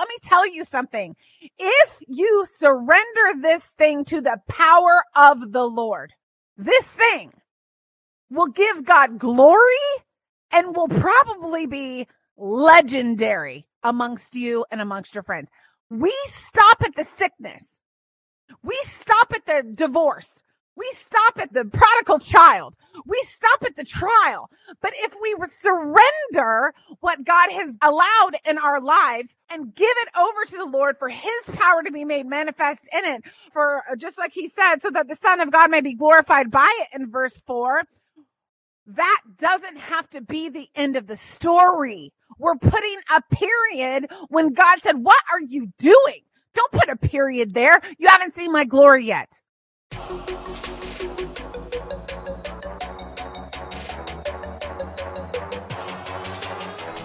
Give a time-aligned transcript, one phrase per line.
[0.00, 1.14] let me tell you something.
[1.58, 6.14] If you surrender this thing to the power of the Lord,
[6.56, 7.32] this thing
[8.30, 9.60] will give God glory
[10.52, 12.06] and will probably be
[12.38, 15.50] legendary amongst you and amongst your friends.
[15.90, 17.78] We stop at the sickness.
[18.62, 20.40] We stop at the divorce.
[20.80, 22.74] We stop at the prodigal child.
[23.06, 24.50] We stop at the trial.
[24.80, 30.46] But if we surrender what God has allowed in our lives and give it over
[30.46, 34.16] to the Lord for his power to be made manifest in it, for uh, just
[34.16, 37.10] like he said, so that the son of God may be glorified by it in
[37.10, 37.82] verse four,
[38.86, 42.14] that doesn't have to be the end of the story.
[42.38, 46.22] We're putting a period when God said, what are you doing?
[46.54, 47.80] Don't put a period there.
[47.98, 49.28] You haven't seen my glory yet.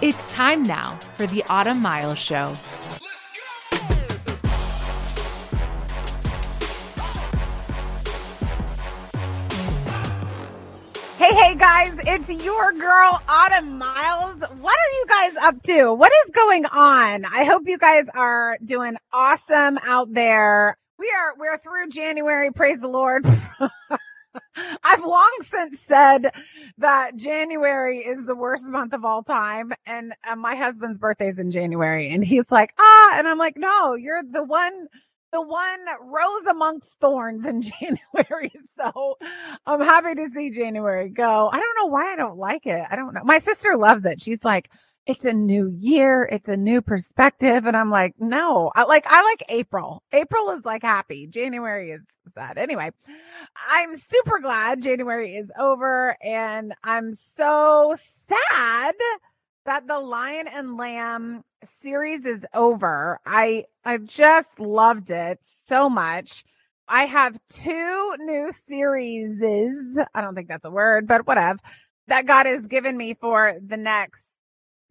[0.02, 2.54] It's time now for the Autumn Miles Show.
[11.16, 14.42] Hey, hey guys, it's your girl Autumn Miles.
[14.60, 15.94] What are you guys up to?
[15.94, 17.24] What is going on?
[17.24, 20.76] I hope you guys are doing awesome out there.
[20.98, 22.50] We are, we're through January.
[22.52, 23.26] Praise the Lord.
[24.82, 26.32] I've long since said
[26.78, 29.72] that January is the worst month of all time.
[29.84, 34.22] And my husband's birthday's in January and he's like, ah, and I'm like, no, you're
[34.22, 34.88] the one,
[35.32, 38.52] the one rose amongst thorns in January.
[38.78, 39.18] So
[39.66, 41.50] I'm happy to see January go.
[41.52, 42.84] I don't know why I don't like it.
[42.90, 43.24] I don't know.
[43.24, 44.22] My sister loves it.
[44.22, 44.70] She's like,
[45.06, 46.28] it's a new year.
[46.30, 47.64] It's a new perspective.
[47.64, 50.02] And I'm like, no, I like, I like April.
[50.12, 51.28] April is like happy.
[51.28, 52.02] January is
[52.34, 52.58] sad.
[52.58, 52.90] Anyway,
[53.68, 57.96] I'm super glad January is over and I'm so
[58.28, 58.94] sad
[59.64, 63.20] that the Lion and Lamb series is over.
[63.24, 66.44] I, I just loved it so much.
[66.88, 69.40] I have two new series.
[70.14, 71.58] I don't think that's a word, but whatever
[72.08, 74.24] that God has given me for the next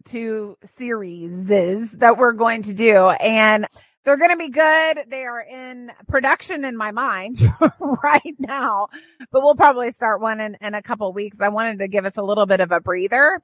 [0.06, 3.10] two series that we're going to do.
[3.10, 3.68] And
[4.06, 5.06] they're going to be good.
[5.10, 7.40] They are in production in my mind
[8.04, 8.88] right now,
[9.32, 11.42] but we'll probably start one in, in a couple weeks.
[11.42, 13.42] I wanted to give us a little bit of a breather.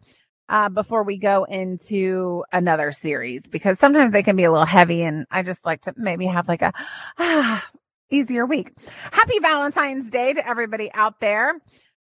[0.49, 5.01] Uh, before we go into another series, because sometimes they can be a little heavy
[5.01, 6.73] and I just like to maybe have like a
[7.17, 7.65] ah,
[8.09, 8.73] easier week.
[9.11, 11.53] Happy Valentine's Day to everybody out there.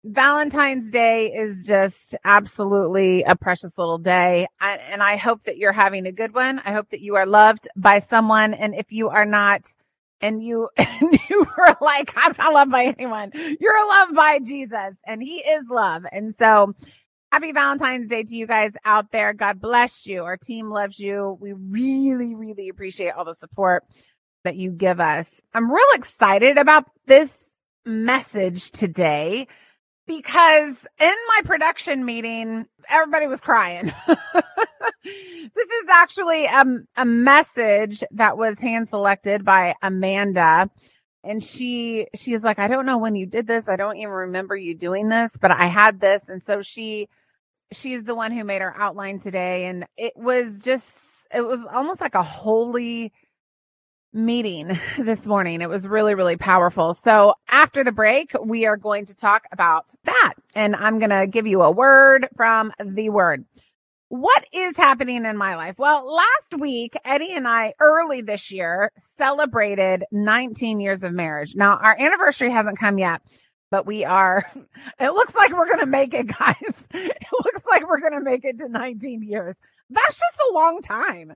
[0.03, 4.47] Valentine's Day is just absolutely a precious little day.
[4.59, 6.59] I, and I hope that you're having a good one.
[6.66, 8.56] I hope that you are loved by someone.
[8.56, 9.62] And if you are not,
[10.19, 14.95] and you, and you are like, I'm not loved by anyone, you're loved by Jesus
[15.06, 16.03] and he is love.
[16.12, 16.73] And so
[17.31, 19.33] happy Valentine's Day to you guys out there.
[19.33, 20.23] God bless you.
[20.23, 21.38] Our team loves you.
[21.39, 23.83] We really, really appreciate all the support
[24.44, 25.29] that you give us.
[25.53, 27.31] I'm real excited about this
[27.85, 29.47] message today
[30.07, 33.94] because in my production meeting, everybody was crying.
[35.03, 36.63] this is actually a,
[36.97, 40.69] a message that was hand selected by Amanda.
[41.23, 43.69] And she, she is like, I don't know when you did this.
[43.69, 46.23] I don't even remember you doing this, but I had this.
[46.28, 47.07] And so she,
[47.72, 49.66] she's the one who made our outline today.
[49.66, 50.89] And it was just,
[51.33, 53.13] it was almost like a holy
[54.14, 55.62] meeting this morning.
[55.62, 56.94] It was really, really powerful.
[56.94, 60.34] So after the break, we are going to talk about that.
[60.56, 63.46] And I'm going to give you a word from the word.
[64.10, 65.80] What is happening in my life?
[65.80, 71.56] Well, last week, Eddie and I early this year celebrated 19 years of marriage.
[71.56, 73.22] Now our anniversary hasn't come yet,
[73.70, 74.52] but we are,
[75.00, 76.74] it looks like we're going to make it, guys.
[76.94, 79.56] It looks like we're going to make it to 19 years.
[79.90, 81.34] That's just a long time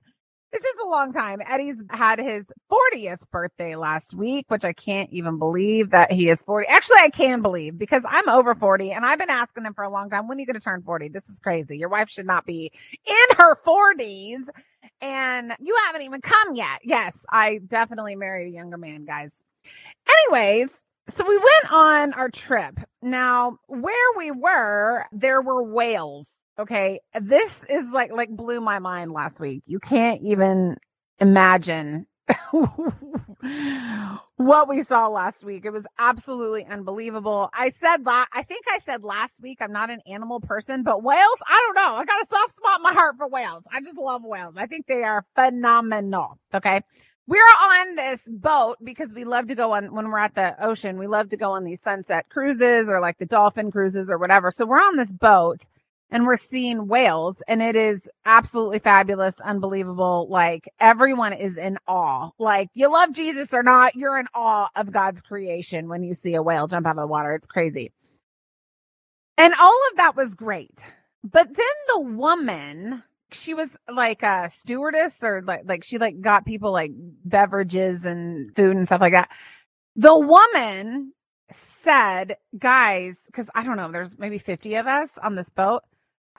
[0.56, 1.40] it's just a long time.
[1.46, 6.40] Eddie's had his 40th birthday last week, which I can't even believe that he is
[6.42, 6.66] 40.
[6.68, 9.90] Actually, I can believe because I'm over 40 and I've been asking him for a
[9.90, 11.08] long time, when are you going to turn 40?
[11.08, 11.76] This is crazy.
[11.76, 12.72] Your wife should not be
[13.06, 14.44] in her 40s
[15.02, 16.80] and you haven't even come yet.
[16.82, 19.30] Yes, I definitely married a younger man, guys.
[20.08, 20.70] Anyways,
[21.10, 22.80] so we went on our trip.
[23.02, 26.28] Now, where we were, there were whales
[26.58, 27.00] Okay.
[27.20, 29.62] This is like, like blew my mind last week.
[29.66, 30.76] You can't even
[31.20, 32.06] imagine
[34.36, 35.64] what we saw last week.
[35.66, 37.50] It was absolutely unbelievable.
[37.52, 41.02] I said that, I think I said last week, I'm not an animal person, but
[41.02, 41.96] whales, I don't know.
[41.96, 43.64] I got a soft spot in my heart for whales.
[43.70, 44.56] I just love whales.
[44.56, 46.38] I think they are phenomenal.
[46.54, 46.80] Okay.
[47.28, 50.96] We're on this boat because we love to go on when we're at the ocean.
[50.96, 54.52] We love to go on these sunset cruises or like the dolphin cruises or whatever.
[54.52, 55.62] So we're on this boat
[56.10, 60.28] and we're seeing whales and it is absolutely fabulous, unbelievable.
[60.30, 62.30] Like everyone is in awe.
[62.38, 66.34] Like you love Jesus or not, you're in awe of God's creation when you see
[66.34, 67.32] a whale jump out of the water.
[67.32, 67.92] It's crazy.
[69.36, 70.86] And all of that was great.
[71.24, 76.46] But then the woman, she was like a stewardess or like, like she like got
[76.46, 76.92] people like
[77.24, 79.30] beverages and food and stuff like that.
[79.96, 81.12] The woman
[81.50, 85.82] said, guys, cause I don't know, there's maybe 50 of us on this boat.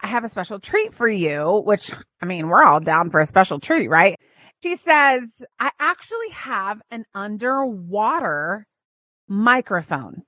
[0.02, 1.92] I have a special treat for you, which
[2.22, 4.16] I mean, we're all down for a special treat, right?
[4.64, 5.24] She says,
[5.60, 8.66] I actually have an underwater
[9.28, 10.24] microphone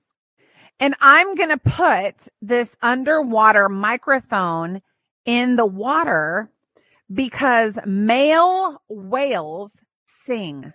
[0.80, 4.80] and I'm going to put this underwater microphone
[5.26, 6.50] in the water
[7.12, 9.72] because male whales
[10.06, 10.72] sing.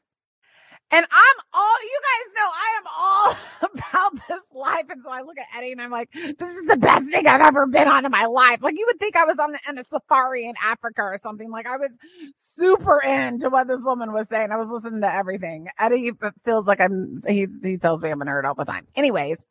[0.96, 3.38] And I'm all, you guys know I am all
[3.74, 4.86] about this life.
[4.90, 7.42] And so I look at Eddie and I'm like, this is the best thing I've
[7.42, 8.64] ever been on in my life.
[8.64, 11.52] Like you would think I was on, in a safari in Africa or something.
[11.52, 11.90] Like I was
[12.58, 14.52] super into what this woman was saying.
[14.52, 15.68] I was listening to everything.
[15.78, 16.12] Eddie
[16.46, 18.88] feels like I'm, he, he tells me I'm a nerd all the time.
[18.96, 19.46] Anyways,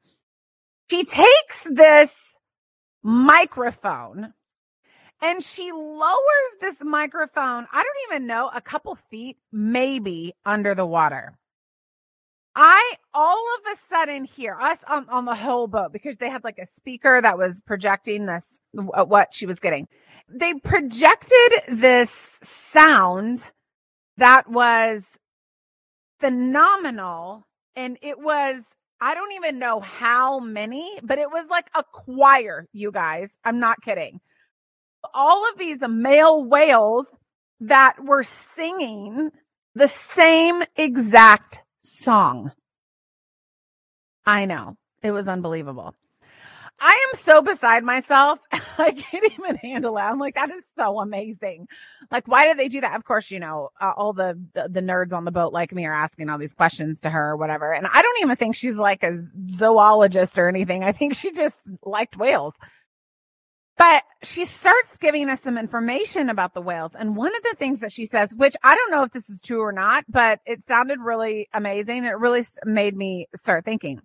[0.90, 2.10] she takes this
[3.02, 4.32] microphone
[5.24, 10.84] and she lowers this microphone, I don't even know, a couple feet, maybe under the
[10.84, 11.38] water.
[12.54, 16.44] I all of a sudden hear us on, on the whole boat because they had
[16.44, 19.88] like a speaker that was projecting this, uh, what she was getting.
[20.28, 23.46] They projected this sound
[24.18, 25.04] that was
[26.20, 27.46] phenomenal.
[27.74, 28.62] And it was,
[29.00, 33.30] I don't even know how many, but it was like a choir, you guys.
[33.42, 34.20] I'm not kidding
[35.12, 37.06] all of these male whales
[37.60, 39.30] that were singing
[39.74, 42.52] the same exact song.
[44.26, 44.76] I know.
[45.02, 45.94] It was unbelievable.
[46.80, 48.38] I am so beside myself.
[48.52, 50.00] I can't even handle it.
[50.00, 51.68] I'm like, that is so amazing.
[52.10, 52.96] Like, why did they do that?
[52.96, 55.86] Of course, you know, uh, all the, the, the nerds on the boat like me
[55.86, 57.72] are asking all these questions to her or whatever.
[57.72, 59.16] And I don't even think she's like a
[59.48, 60.82] zoologist or anything.
[60.82, 62.54] I think she just liked whales.
[63.76, 66.92] But she starts giving us some information about the whales.
[66.96, 69.42] And one of the things that she says, which I don't know if this is
[69.42, 72.04] true or not, but it sounded really amazing.
[72.04, 74.00] It really made me start thinking.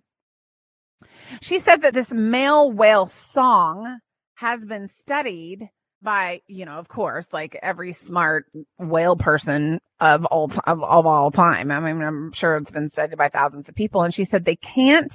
[1.40, 4.00] She said that this male whale song
[4.34, 5.70] has been studied
[6.02, 8.46] by, you know, of course, like every smart
[8.78, 11.70] whale person of all t- of, of all time.
[11.70, 14.02] I mean, I'm sure it's been studied by thousands of people.
[14.02, 15.12] And she said they can't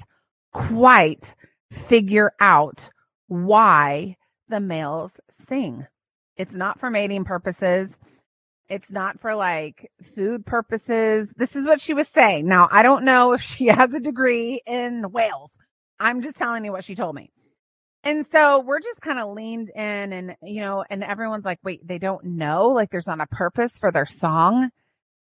[0.54, 1.36] quite
[1.72, 2.90] figure out
[3.28, 4.16] why
[4.50, 5.12] the males
[5.48, 5.88] sing.
[6.38, 7.90] It's not for mating purposes.
[8.68, 11.32] It's not for like food purposes.
[11.38, 12.48] This is what she was saying.
[12.48, 15.52] Now, I don't know if she has a degree in whales.
[16.00, 17.32] I'm just telling you what she told me.
[18.04, 21.88] And so we're just kind of leaned in and, you know, and everyone's like, wait,
[21.88, 22.68] they don't know.
[22.68, 24.70] Like there's not a purpose for their song.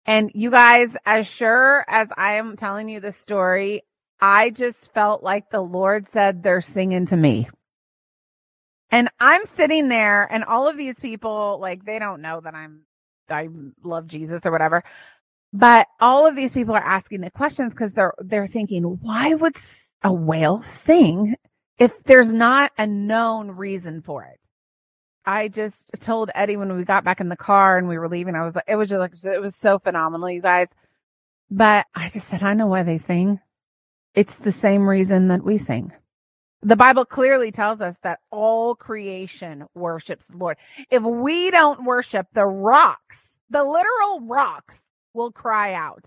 [0.06, 3.82] And you guys, as sure as I am telling you this story,
[4.20, 7.48] I just felt like the Lord said they're singing to me.
[8.90, 12.82] And I'm sitting there and all of these people, like, they don't know that I'm,
[13.28, 13.48] I
[13.82, 14.82] love Jesus or whatever.
[15.52, 19.56] But all of these people are asking the questions because they're, they're thinking, why would
[20.02, 21.36] a whale sing
[21.78, 24.40] if there's not a known reason for it?
[25.24, 28.34] I just told Eddie when we got back in the car and we were leaving,
[28.34, 30.68] I was like, it was just like, it was so phenomenal, you guys.
[31.50, 33.40] But I just said, I know why they sing.
[34.14, 35.92] It's the same reason that we sing.
[36.62, 40.58] The Bible clearly tells us that all creation worships the Lord.
[40.90, 44.80] If we don't worship the rocks, the literal rocks
[45.14, 46.04] will cry out.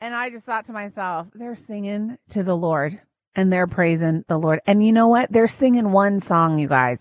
[0.00, 3.00] And I just thought to myself, they're singing to the Lord
[3.34, 4.60] and they're praising the Lord.
[4.66, 5.30] And you know what?
[5.30, 6.98] They're singing one song, you guys,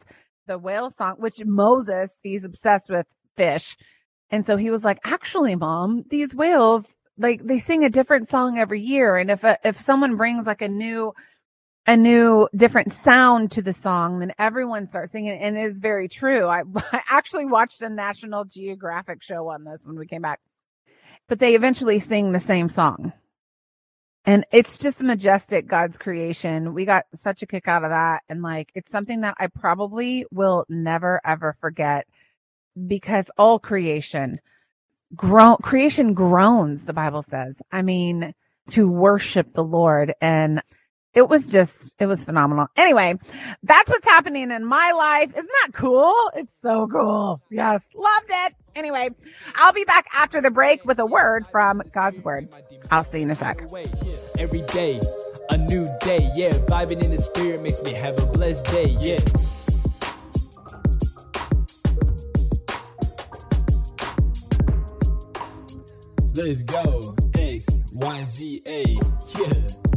[0.47, 3.77] the whale song, which Moses, he's obsessed with fish.
[4.29, 6.83] And so he was like, actually, mom, these whales,
[7.17, 9.15] like they sing a different song every year.
[9.15, 11.13] And if, a, if someone brings like a new
[11.89, 15.39] a new different sound to the song, then everyone starts singing.
[15.39, 16.45] And it is very true.
[16.45, 20.39] I, I actually watched a National Geographic show on this when we came back,
[21.27, 23.11] but they eventually sing the same song.
[24.23, 26.75] And it's just majestic, God's creation.
[26.75, 28.21] We got such a kick out of that.
[28.29, 32.05] And like, it's something that I probably will never ever forget
[32.85, 34.39] because all creation,
[35.15, 37.59] groan, creation groans, the Bible says.
[37.71, 38.35] I mean,
[38.71, 40.61] to worship the Lord and
[41.13, 42.67] it was just, it was phenomenal.
[42.75, 43.15] Anyway,
[43.63, 45.31] that's what's happening in my life.
[45.31, 46.13] Isn't that cool?
[46.35, 47.41] It's so cool.
[47.49, 47.81] Yes.
[47.95, 48.55] Loved it.
[48.75, 49.09] Anyway,
[49.55, 52.49] I'll be back after the break with a word from God's word.
[52.91, 53.63] I'll see you in a sec.
[54.37, 55.01] Every day,
[55.49, 56.29] a new day.
[56.35, 56.53] Yeah.
[56.53, 58.95] Vibing in the spirit makes me have a blessed day.
[59.01, 59.19] Yeah.
[66.35, 67.15] Let's go.
[67.33, 68.99] X, Y, Z, A.
[69.37, 69.88] Yeah.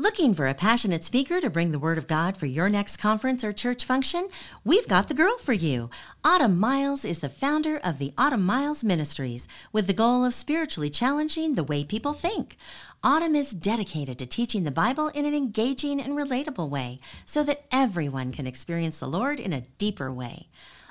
[0.00, 3.42] Looking for a passionate speaker to bring the Word of God for your next conference
[3.42, 4.28] or church function?
[4.62, 5.90] We've got the girl for you.
[6.22, 10.88] Autumn Miles is the founder of the Autumn Miles Ministries with the goal of spiritually
[10.88, 12.56] challenging the way people think.
[13.02, 17.64] Autumn is dedicated to teaching the Bible in an engaging and relatable way so that
[17.72, 20.46] everyone can experience the Lord in a deeper way.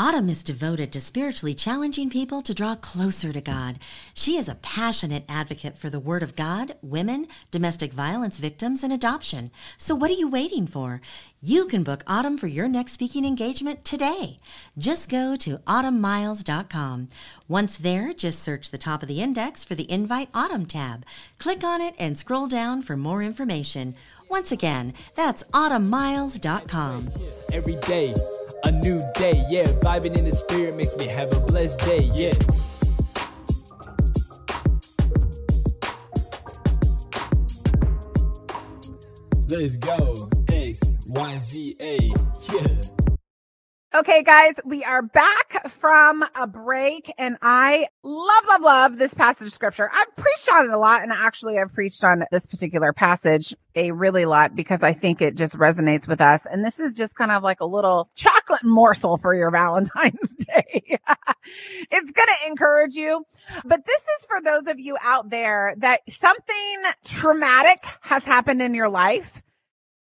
[0.00, 3.80] Autumn is devoted to spiritually challenging people to draw closer to God.
[4.14, 8.92] She is a passionate advocate for the Word of God, women, domestic violence victims, and
[8.92, 9.50] adoption.
[9.76, 11.00] So, what are you waiting for?
[11.42, 14.38] You can book Autumn for your next speaking engagement today.
[14.78, 17.08] Just go to autumnmiles.com.
[17.48, 21.04] Once there, just search the top of the index for the Invite Autumn tab.
[21.40, 23.96] Click on it and scroll down for more information.
[24.28, 27.10] Once again, that's autumnmiles.com.
[27.52, 28.14] Every day,
[28.64, 29.44] a new day.
[29.48, 32.10] Yeah, vibing in the spirit makes me have a blessed day.
[32.14, 32.34] Yeah.
[39.48, 40.28] Let's go.
[40.48, 42.12] X, Y, Z, A.
[42.52, 42.97] Yeah.
[43.94, 49.46] Okay, guys, we are back from a break and I love, love, love this passage
[49.46, 49.88] of scripture.
[49.90, 53.92] I've preached on it a lot and actually I've preached on this particular passage a
[53.92, 56.42] really lot because I think it just resonates with us.
[56.44, 60.82] And this is just kind of like a little chocolate morsel for your Valentine's Day.
[61.90, 63.24] it's going to encourage you,
[63.64, 68.74] but this is for those of you out there that something traumatic has happened in
[68.74, 69.40] your life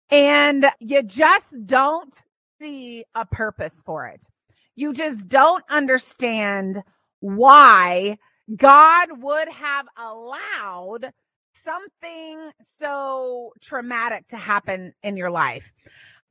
[0.09, 2.21] and you just don't
[2.59, 4.25] see a purpose for it.
[4.75, 6.83] You just don't understand
[7.19, 8.17] why
[8.55, 11.11] God would have allowed
[11.63, 15.71] something so traumatic to happen in your life.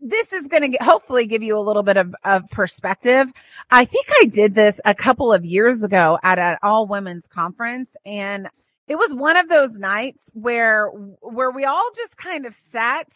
[0.00, 3.32] This is going to hopefully give you a little bit of, of perspective.
[3.70, 7.90] I think I did this a couple of years ago at an all women's conference
[8.04, 8.48] and
[8.88, 13.08] it was one of those nights where, where we all just kind of sat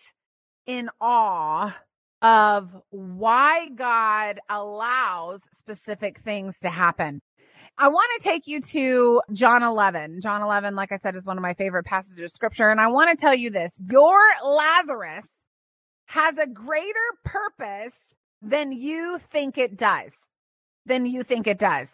[0.66, 1.76] in awe
[2.22, 7.22] of why God allows specific things to happen.
[7.78, 10.20] I want to take you to John 11.
[10.20, 12.68] John 11, like I said, is one of my favorite passages of scripture.
[12.68, 13.80] And I want to tell you this.
[13.90, 15.26] Your Lazarus
[16.06, 17.94] has a greater purpose
[18.42, 20.12] than you think it does.
[20.84, 21.88] Than you think it does.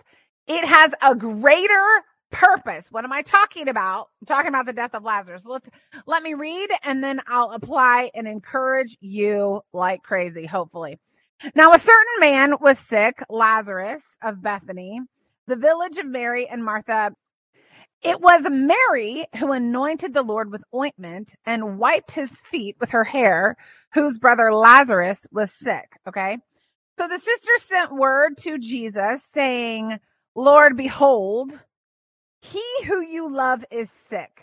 [0.48, 2.02] It has a greater
[2.36, 2.86] purpose.
[2.90, 4.08] What am I talking about?
[4.20, 5.44] I'm talking about the death of Lazarus.
[5.46, 5.68] Let's
[6.06, 10.98] let me read and then I'll apply and encourage you like crazy, hopefully.
[11.54, 15.00] Now a certain man was sick, Lazarus of Bethany,
[15.46, 17.12] the village of Mary and Martha.
[18.02, 23.04] It was Mary who anointed the Lord with ointment and wiped his feet with her
[23.04, 23.56] hair,
[23.94, 25.88] whose brother Lazarus was sick.
[26.06, 26.36] Okay.
[26.98, 29.98] So the sister sent word to Jesus saying,
[30.34, 31.62] Lord, behold,
[32.46, 34.42] he who you love is sick.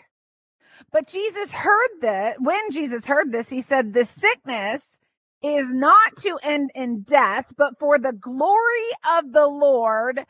[0.92, 4.98] But Jesus heard that when Jesus heard this, he said, the sickness
[5.42, 10.24] is not to end in death, but for the glory of the Lord,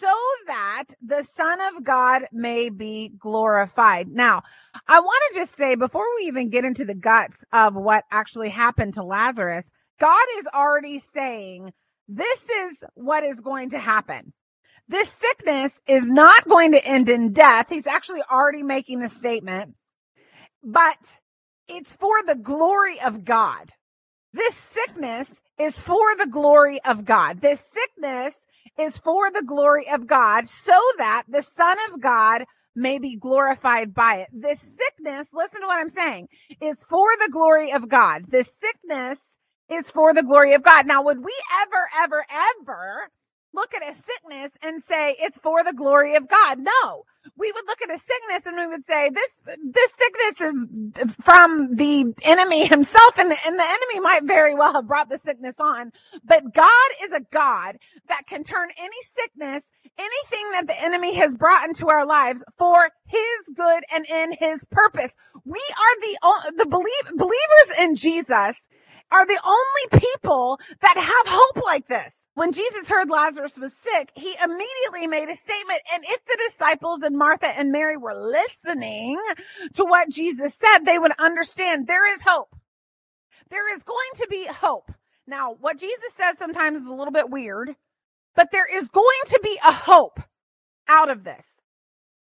[0.00, 0.12] so
[0.46, 4.08] that the Son of God may be glorified.
[4.08, 4.42] Now,
[4.86, 8.50] I want to just say before we even get into the guts of what actually
[8.50, 9.66] happened to Lazarus,
[10.00, 11.72] God is already saying,
[12.08, 14.32] this is what is going to happen.
[14.88, 17.68] This sickness is not going to end in death.
[17.70, 19.74] He's actually already making a statement,
[20.64, 20.98] but
[21.68, 23.72] it's for the glory of God.
[24.32, 27.40] This sickness is for the glory of God.
[27.40, 28.36] This sickness
[28.78, 32.44] is for the glory of God so that the son of God
[32.76, 34.28] may be glorified by it.
[34.32, 36.28] This sickness, listen to what I'm saying,
[36.62, 38.26] is for the glory of God.
[38.28, 39.20] This sickness
[39.70, 40.86] is for the glory of God.
[40.86, 43.10] Now, would we ever, ever, ever
[43.54, 46.58] look at a sickness and say it's for the glory of God.
[46.60, 47.04] No,
[47.38, 51.76] we would look at a sickness and we would say this, this sickness is from
[51.76, 55.92] the enemy himself and, and the enemy might very well have brought the sickness on.
[56.24, 59.64] But God is a God that can turn any sickness,
[59.98, 64.64] anything that the enemy has brought into our lives for his good and in his
[64.70, 65.12] purpose.
[65.44, 66.18] We are the,
[66.58, 68.56] the believe, believers in Jesus
[69.10, 72.16] are the only people that have hope like this.
[72.34, 75.80] When Jesus heard Lazarus was sick, he immediately made a statement.
[75.92, 79.18] And if the disciples and Martha and Mary were listening
[79.74, 82.56] to what Jesus said, they would understand there is hope.
[83.50, 84.90] There is going to be hope.
[85.26, 87.76] Now, what Jesus says sometimes is a little bit weird,
[88.34, 90.20] but there is going to be a hope
[90.88, 91.46] out of this.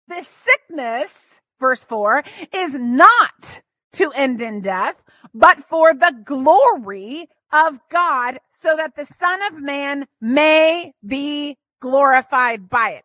[0.08, 1.14] This sickness
[1.62, 2.24] verse 4,
[2.54, 3.62] is not
[3.94, 5.02] to end in death,
[5.34, 12.70] but for the glory of God, so that the Son of Man may be glorified
[12.70, 13.04] by it.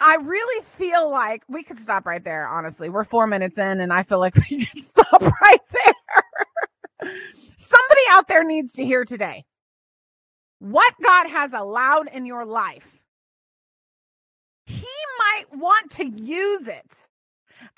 [0.00, 2.88] I really feel like we could stop right there, honestly.
[2.88, 7.10] We're four minutes in, and I feel like we can stop right there.
[7.56, 9.44] Somebody out there needs to hear today
[10.58, 13.00] what God has allowed in your life.
[14.66, 14.86] He
[15.18, 16.90] might want to use it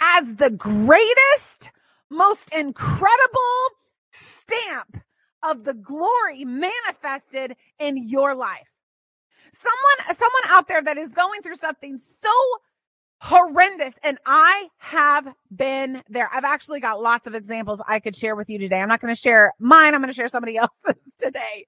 [0.00, 1.70] as the greatest,
[2.10, 3.68] most incredible
[4.10, 4.98] stamp
[5.42, 8.70] of the glory manifested in your life.
[9.52, 12.30] Someone, someone out there that is going through something so
[13.20, 13.94] horrendous.
[14.02, 16.28] And I have been there.
[16.32, 18.80] I've actually got lots of examples I could share with you today.
[18.80, 19.94] I'm not going to share mine.
[19.94, 21.66] I'm going to share somebody else's today.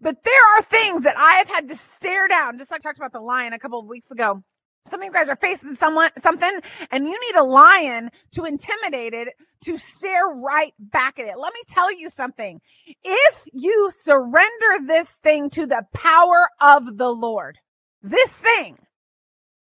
[0.00, 2.98] But there are things that I have had to stare down, just like I talked
[2.98, 4.42] about the lion a couple of weeks ago.
[4.90, 9.14] Some of you guys are facing someone, something, and you need a lion to intimidate
[9.14, 9.28] it,
[9.64, 11.38] to stare right back at it.
[11.38, 12.60] Let me tell you something.
[13.02, 17.58] If you surrender this thing to the power of the Lord,
[18.02, 18.78] this thing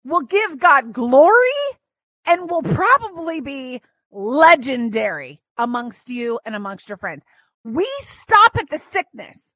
[0.04, 1.34] will give God glory
[2.26, 3.82] and will probably be
[4.12, 7.24] legendary amongst you and amongst your friends.
[7.64, 9.54] We stop at the sickness.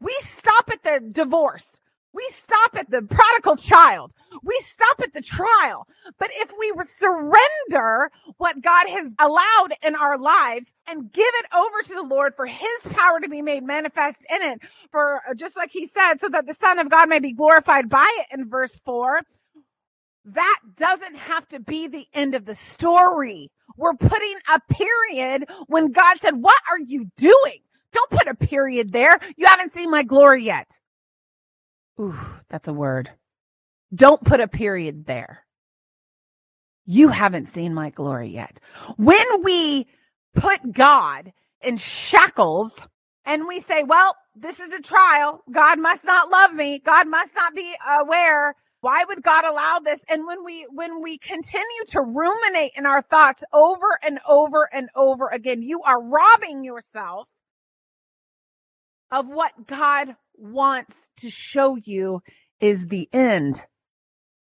[0.00, 1.78] We stop at the divorce.
[2.18, 4.12] We stop at the prodigal child.
[4.42, 5.86] We stop at the trial.
[6.18, 11.82] But if we surrender what God has allowed in our lives and give it over
[11.84, 14.58] to the Lord for his power to be made manifest in it,
[14.90, 17.88] for uh, just like he said, so that the son of God may be glorified
[17.88, 19.20] by it in verse four,
[20.24, 23.52] that doesn't have to be the end of the story.
[23.76, 27.60] We're putting a period when God said, what are you doing?
[27.92, 29.20] Don't put a period there.
[29.36, 30.66] You haven't seen my glory yet.
[32.00, 32.18] Ooh,
[32.50, 33.10] that's a word.
[33.94, 35.44] Don't put a period there.
[36.86, 38.60] You haven't seen my glory yet.
[38.96, 39.86] When we
[40.34, 42.74] put God in shackles
[43.24, 45.42] and we say, well, this is a trial.
[45.50, 46.80] God must not love me.
[46.84, 48.54] God must not be aware.
[48.80, 50.00] Why would God allow this?
[50.10, 54.88] And when we, when we continue to ruminate in our thoughts over and over and
[54.96, 57.28] over again, you are robbing yourself
[59.10, 62.22] of what God wants to show you
[62.60, 63.62] is the end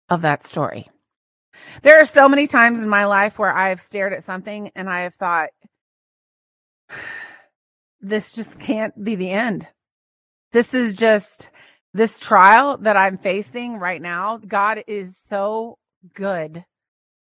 [0.10, 0.90] of that story.
[1.84, 4.90] There are so many times in my life where I have stared at something and
[4.90, 5.50] I have thought,
[8.02, 9.68] this just can't be the end.
[10.52, 11.50] This is just
[11.94, 14.38] this trial that I'm facing right now.
[14.38, 15.78] God is so
[16.14, 16.64] good.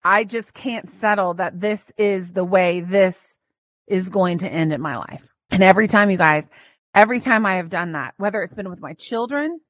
[0.03, 3.21] I just can't settle that this is the way this
[3.87, 5.23] is going to end in my life.
[5.51, 6.45] And every time you guys,
[6.95, 9.61] Every time I have done that, whether it's been with my children,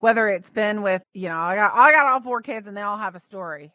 [0.00, 2.82] whether it's been with, you know, I got, I got all four kids and they
[2.82, 3.72] all have a story.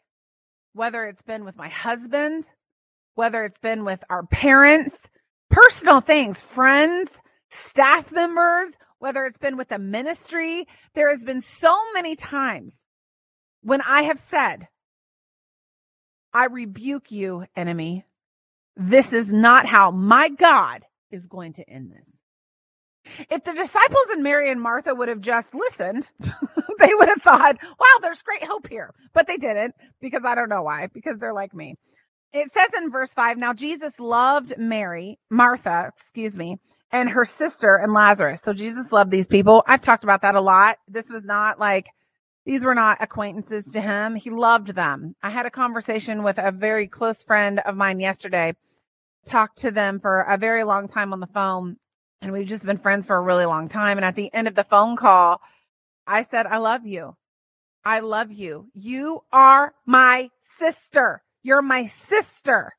[0.72, 2.44] Whether it's been with my husband,
[3.14, 4.96] whether it's been with our parents,
[5.48, 7.08] personal things, friends,
[7.50, 8.68] staff members,
[8.98, 12.76] whether it's been with the ministry, there has been so many times
[13.62, 14.66] when I have said,
[16.32, 18.04] I rebuke you, enemy.
[18.76, 22.10] This is not how my God is going to end this.
[23.30, 27.58] If the disciples and Mary and Martha would have just listened, they would have thought,
[27.62, 28.94] wow, there's great hope here.
[29.12, 31.76] But they didn't because I don't know why, because they're like me.
[32.32, 36.56] It says in verse five, now Jesus loved Mary, Martha, excuse me,
[36.90, 38.40] and her sister and Lazarus.
[38.42, 39.62] So Jesus loved these people.
[39.66, 40.78] I've talked about that a lot.
[40.88, 41.86] This was not like,
[42.44, 44.16] these were not acquaintances to him.
[44.16, 45.14] He loved them.
[45.22, 48.54] I had a conversation with a very close friend of mine yesterday,
[49.26, 51.76] talked to them for a very long time on the phone
[52.24, 53.98] and we've just been friends for a really long time.
[53.98, 55.42] And at the end of the phone call,
[56.06, 57.16] I said, I love you.
[57.84, 58.68] I love you.
[58.72, 61.22] You are my sister.
[61.42, 62.72] You're my sister.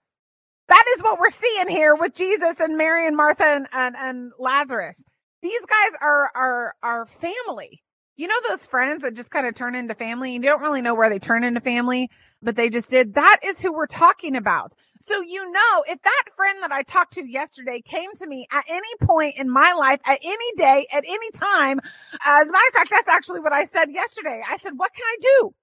[0.68, 4.32] That is what we're seeing here with Jesus and Mary and Martha and, and, and
[4.40, 5.00] Lazarus.
[5.44, 7.84] These guys are, are, are family.
[8.18, 10.82] You know those friends that just kind of turn into family and you don't really
[10.82, 12.10] know where they turn into family,
[12.42, 13.16] but they just did.
[13.16, 14.74] That is who we're talking about.
[15.00, 18.64] So you know, if that friend that I talked to yesterday came to me at
[18.70, 21.82] any point in my life, at any day, at any time,
[22.26, 24.42] as a matter of fact, that's actually what I said yesterday.
[24.48, 25.54] I said, what can I do?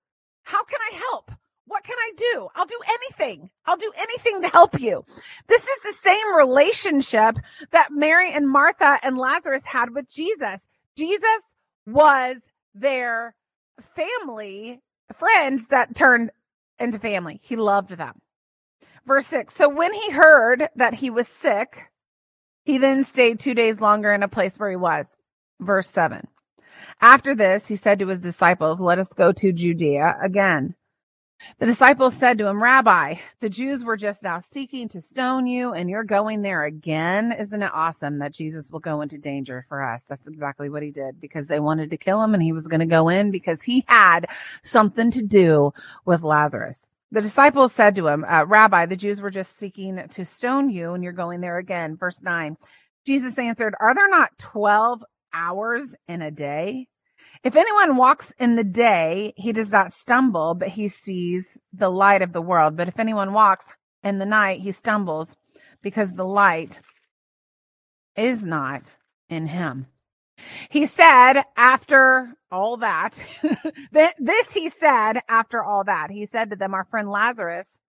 [0.42, 1.30] How can I help?
[1.66, 2.48] What can I do?
[2.54, 3.48] I'll do anything.
[3.64, 5.06] I'll do anything to help you.
[5.46, 7.38] This is the same relationship
[7.70, 10.68] that Mary and Martha and Lazarus had with Jesus.
[10.96, 11.40] Jesus
[11.86, 12.38] was
[12.74, 13.34] their
[13.96, 14.80] family,
[15.18, 16.30] friends that turned
[16.78, 17.40] into family.
[17.42, 18.20] He loved them.
[19.06, 19.54] Verse six.
[19.56, 21.90] So when he heard that he was sick,
[22.64, 25.06] he then stayed two days longer in a place where he was.
[25.60, 26.28] Verse seven.
[27.00, 30.74] After this, he said to his disciples, let us go to Judea again.
[31.58, 35.72] The disciples said to him, Rabbi, the Jews were just now seeking to stone you
[35.72, 37.32] and you're going there again.
[37.32, 40.04] Isn't it awesome that Jesus will go into danger for us?
[40.08, 42.80] That's exactly what he did because they wanted to kill him and he was going
[42.80, 44.26] to go in because he had
[44.62, 45.72] something to do
[46.04, 46.88] with Lazarus.
[47.10, 50.94] The disciples said to him, uh, Rabbi, the Jews were just seeking to stone you
[50.94, 51.96] and you're going there again.
[51.96, 52.56] Verse nine.
[53.04, 56.86] Jesus answered, Are there not 12 hours in a day?
[57.44, 62.22] If anyone walks in the day, he does not stumble, but he sees the light
[62.22, 62.76] of the world.
[62.76, 63.64] But if anyone walks
[64.02, 65.36] in the night, he stumbles
[65.82, 66.80] because the light
[68.16, 68.94] is not
[69.28, 69.86] in him.
[70.70, 73.18] He said after all that,
[73.92, 77.80] this he said after all that, he said to them, our friend Lazarus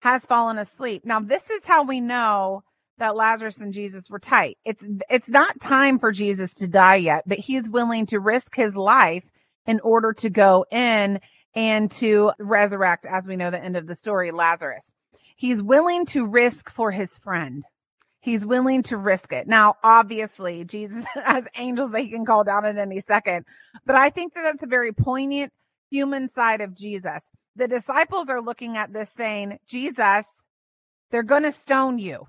[0.00, 1.04] has fallen asleep.
[1.04, 2.62] Now, this is how we know
[2.98, 4.58] that Lazarus and Jesus were tight.
[4.64, 8.76] It's, it's not time for Jesus to die yet, but he's willing to risk his
[8.76, 9.24] life
[9.66, 11.20] in order to go in
[11.54, 14.92] and to resurrect, as we know the end of the story, Lazarus.
[15.36, 17.64] He's willing to risk for his friend.
[18.20, 19.46] He's willing to risk it.
[19.46, 23.44] Now, obviously, Jesus has angels that he can call down at any second,
[23.84, 25.52] but I think that that's a very poignant
[25.90, 27.22] human side of Jesus.
[27.56, 30.24] The disciples are looking at this saying, Jesus,
[31.10, 32.26] they're going to stone you.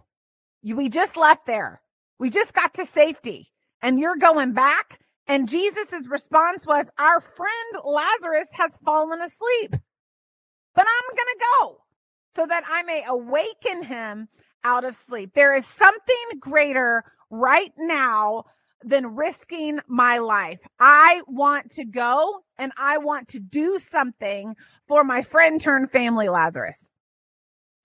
[0.73, 1.81] We just left there.
[2.17, 3.51] We just got to safety
[3.81, 4.99] and you're going back.
[5.27, 9.71] And Jesus's response was, our friend Lazarus has fallen asleep,
[10.73, 11.77] but I'm going to go
[12.35, 14.27] so that I may awaken him
[14.63, 15.31] out of sleep.
[15.33, 18.45] There is something greater right now
[18.83, 20.59] than risking my life.
[20.79, 24.55] I want to go and I want to do something
[24.87, 26.85] for my friend turned family Lazarus.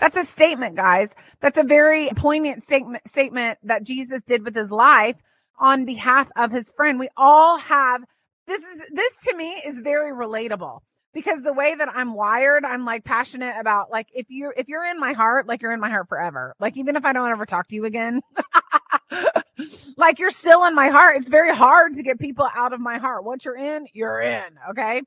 [0.00, 1.10] That's a statement, guys.
[1.40, 5.16] That's a very poignant statement, statement that Jesus did with his life
[5.58, 6.98] on behalf of his friend.
[6.98, 8.02] We all have
[8.46, 10.80] this is, this to me is very relatable
[11.12, 14.84] because the way that I'm wired, I'm like passionate about like if you if you're
[14.86, 16.54] in my heart, like you're in my heart forever.
[16.58, 18.22] Like even if I don't ever talk to you again,
[19.96, 21.16] like you're still in my heart.
[21.16, 23.24] It's very hard to get people out of my heart.
[23.24, 24.44] Once you're in, you're in.
[24.70, 25.02] Okay.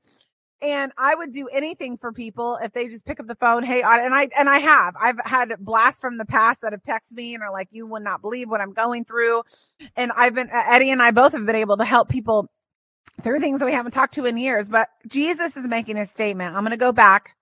[0.64, 3.64] And I would do anything for people if they just pick up the phone.
[3.64, 7.12] Hey, and I, and I have, I've had blasts from the past that have texted
[7.12, 9.42] me and are like, you would not believe what I'm going through.
[9.94, 12.48] And I've been, Eddie and I both have been able to help people
[13.22, 14.66] through things that we haven't talked to in years.
[14.66, 16.56] But Jesus is making a statement.
[16.56, 17.36] I'm going to go back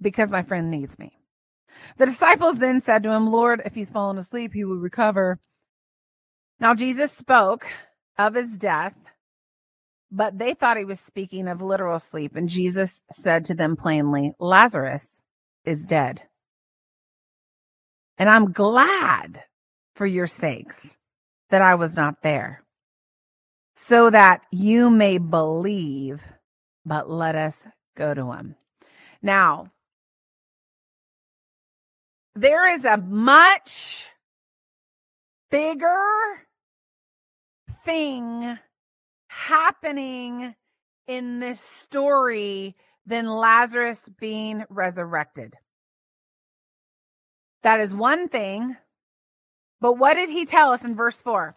[0.00, 1.16] because my friend needs me.
[1.98, 5.38] The disciples then said to him, Lord, if he's fallen asleep, he will recover.
[6.58, 7.68] Now Jesus spoke
[8.18, 8.94] of his death
[10.14, 12.36] but they thought he was speaking of literal sleep.
[12.36, 15.20] And Jesus said to them plainly, Lazarus
[15.64, 16.22] is dead.
[18.16, 19.42] And I'm glad
[19.96, 20.96] for your sakes
[21.50, 22.62] that I was not there
[23.74, 26.20] so that you may believe,
[26.86, 28.54] but let us go to him.
[29.20, 29.72] Now,
[32.36, 34.06] there is a much
[35.50, 35.98] bigger
[37.84, 38.58] thing
[39.34, 40.54] happening
[41.06, 45.56] in this story than Lazarus being resurrected.
[47.62, 48.76] That is one thing.
[49.80, 51.56] But what did he tell us in verse 4?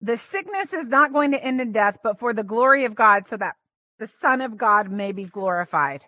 [0.00, 3.26] The sickness is not going to end in death, but for the glory of God,
[3.26, 3.56] so that
[3.98, 6.04] the Son of God may be glorified.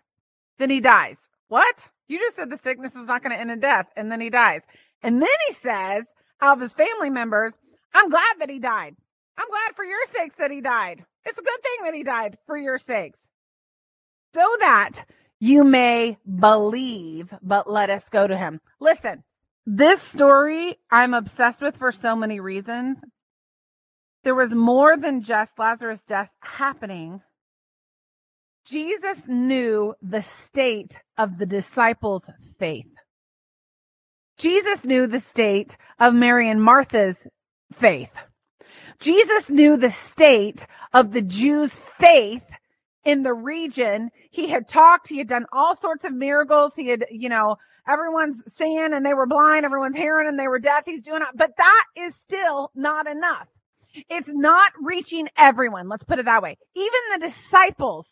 [0.59, 1.17] Then he dies.
[1.49, 1.89] What?
[2.09, 4.31] You just said the sickness was not going to end in death, and then he
[4.31, 4.63] dies.
[5.03, 6.07] And then he says,
[6.41, 7.57] out of his family members,
[7.95, 8.97] I'm glad that he died.
[9.39, 11.05] I'm glad for your sakes that he died.
[11.25, 13.21] It's a good thing that he died for your sakes.
[14.35, 15.05] So that
[15.41, 18.61] you may believe, but let us go to him.
[18.81, 19.25] Listen,
[19.67, 22.99] this story I'm obsessed with for so many reasons.
[24.25, 27.23] There was more than just Lazarus' death happening.
[28.65, 32.91] Jesus knew the state of the disciples' faith.
[34.39, 37.29] Jesus knew the state of Mary and Martha's
[37.73, 38.11] faith.
[38.99, 42.45] Jesus knew the state of the Jews' faith
[43.05, 44.11] in the region.
[44.31, 46.73] He had talked, he had done all sorts of miracles.
[46.75, 47.57] He had, you know,
[47.89, 50.83] everyone's seeing and they were blind, everyone's hearing and they were deaf.
[50.85, 53.49] He's doing it, but that is still not enough.
[54.11, 55.89] It's not reaching everyone.
[55.89, 56.59] Let's put it that way.
[56.75, 58.09] Even the disciples,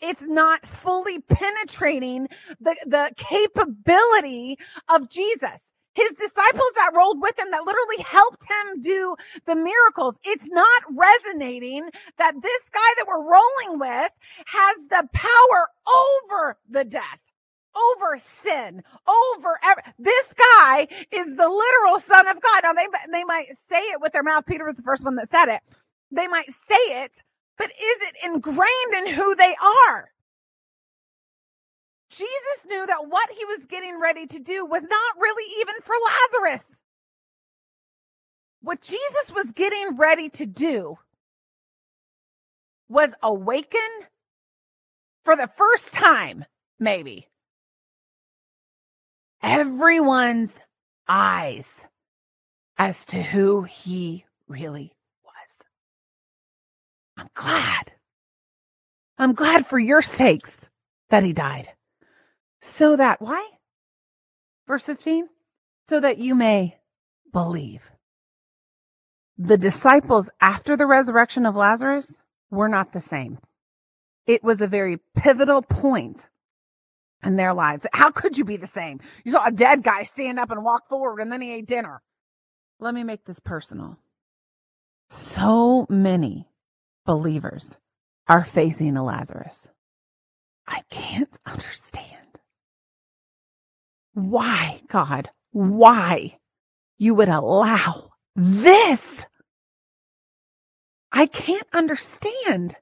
[0.00, 2.28] it's not fully penetrating
[2.60, 5.60] the, the capability of Jesus
[5.96, 10.16] his disciples that rolled with him that literally helped him do the miracles.
[10.24, 14.12] It's not resonating that this guy that we're rolling with
[14.46, 17.20] has the power over the death
[17.76, 19.60] over sin, over
[19.98, 22.62] this guy is the literal son of God.
[22.64, 24.46] Now they, they might say it with their mouth.
[24.46, 25.60] Peter was the first one that said it.
[26.10, 27.12] They might say it,
[27.58, 29.54] but is it ingrained in who they
[29.90, 30.10] are?
[32.10, 35.94] Jesus knew that what he was getting ready to do was not really even for
[36.42, 36.80] Lazarus.
[38.62, 40.98] What Jesus was getting ready to do
[42.88, 43.80] was awaken
[45.24, 46.44] for the first time,
[46.78, 47.28] maybe,
[49.42, 50.52] everyone's
[51.08, 51.86] eyes
[52.78, 54.92] as to who he really
[55.24, 55.66] was.
[57.16, 57.92] I'm glad.
[59.18, 60.68] I'm glad for your sakes
[61.10, 61.70] that he died.
[62.66, 63.46] So that, why?
[64.66, 65.28] Verse 15?
[65.88, 66.76] So that you may
[67.32, 67.82] believe.
[69.38, 72.18] The disciples after the resurrection of Lazarus
[72.50, 73.38] were not the same.
[74.26, 76.26] It was a very pivotal point
[77.22, 77.86] in their lives.
[77.92, 79.00] How could you be the same?
[79.24, 82.02] You saw a dead guy stand up and walk forward and then he ate dinner.
[82.80, 83.98] Let me make this personal.
[85.08, 86.48] So many
[87.04, 87.76] believers
[88.28, 89.68] are facing a Lazarus.
[90.66, 92.25] I can't understand
[94.16, 96.38] why, God, why
[96.96, 99.22] you would allow this.
[101.12, 102.76] I can't understand.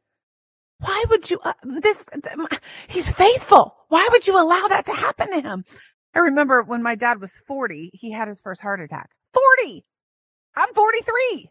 [0.79, 2.05] Why would you, uh, this,
[2.87, 3.75] he's faithful.
[3.89, 5.65] Why would you allow that to happen to him?
[6.15, 9.11] I remember when my dad was 40, he had his first heart attack.
[9.33, 9.85] 40!
[10.55, 11.51] I'm 43.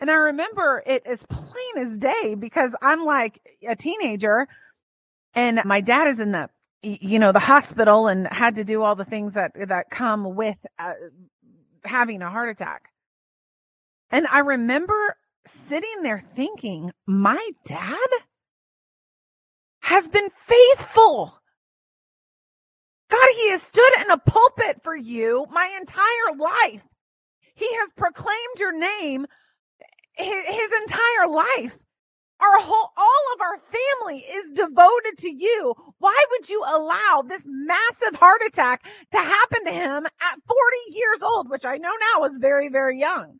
[0.00, 4.48] And I remember it as plain as day because I'm like a teenager
[5.32, 6.50] and my dad is in the,
[6.86, 10.56] you know, the hospital and had to do all the things that, that come with
[10.78, 10.92] uh,
[11.84, 12.90] having a heart attack.
[14.10, 18.08] And I remember sitting there thinking, my dad
[19.80, 21.38] has been faithful.
[23.10, 26.86] God, he has stood in a pulpit for you my entire life.
[27.54, 29.26] He has proclaimed your name
[30.14, 31.78] his, his entire life.
[32.40, 35.74] Our whole, all of our family is devoted to you.
[35.98, 41.22] Why would you allow this massive heart attack to happen to him at 40 years
[41.22, 43.38] old, which I know now is very, very young?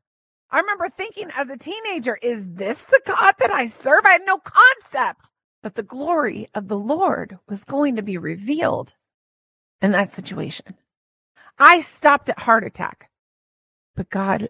[0.51, 4.07] I remember thinking as a teenager, is this the God that I serve?
[4.07, 5.31] I had no concept
[5.63, 8.95] that the glory of the Lord was going to be revealed
[9.83, 10.77] in that situation.
[11.59, 13.11] I stopped at heart attack,
[13.95, 14.49] but God,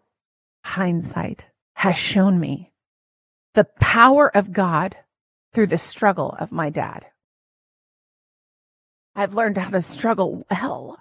[0.64, 2.72] hindsight, has shown me
[3.56, 4.94] the power of God
[5.54, 7.06] through the struggle of my dad.
[9.16, 10.98] I've learned how to struggle well.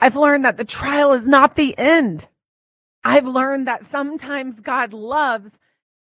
[0.00, 2.26] I've learned that the trial is not the end.
[3.04, 5.52] I've learned that sometimes God loves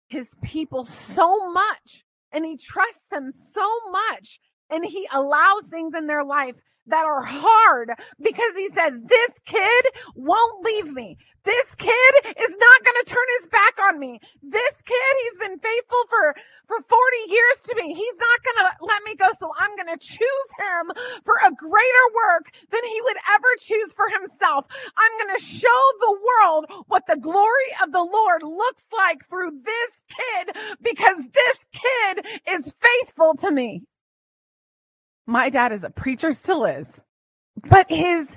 [0.07, 6.07] his people so much and he trusts them so much and he allows things in
[6.07, 6.55] their life
[6.87, 7.91] that are hard
[8.21, 11.17] because he says, this kid won't leave me.
[11.43, 14.19] This kid is not going to turn his back on me.
[14.43, 16.35] This kid, he's been faithful for,
[16.67, 17.93] for 40 years to me.
[17.93, 19.25] He's not going to let me go.
[19.39, 20.91] So I'm going to choose him
[21.25, 24.65] for a greater work than he would ever choose for himself.
[24.95, 29.51] I'm going to show the world what the glory of the Lord looks like through
[29.65, 33.83] this kid because this kid is faithful to me.
[35.27, 36.87] My dad is a preacher, still is.
[37.69, 38.27] But his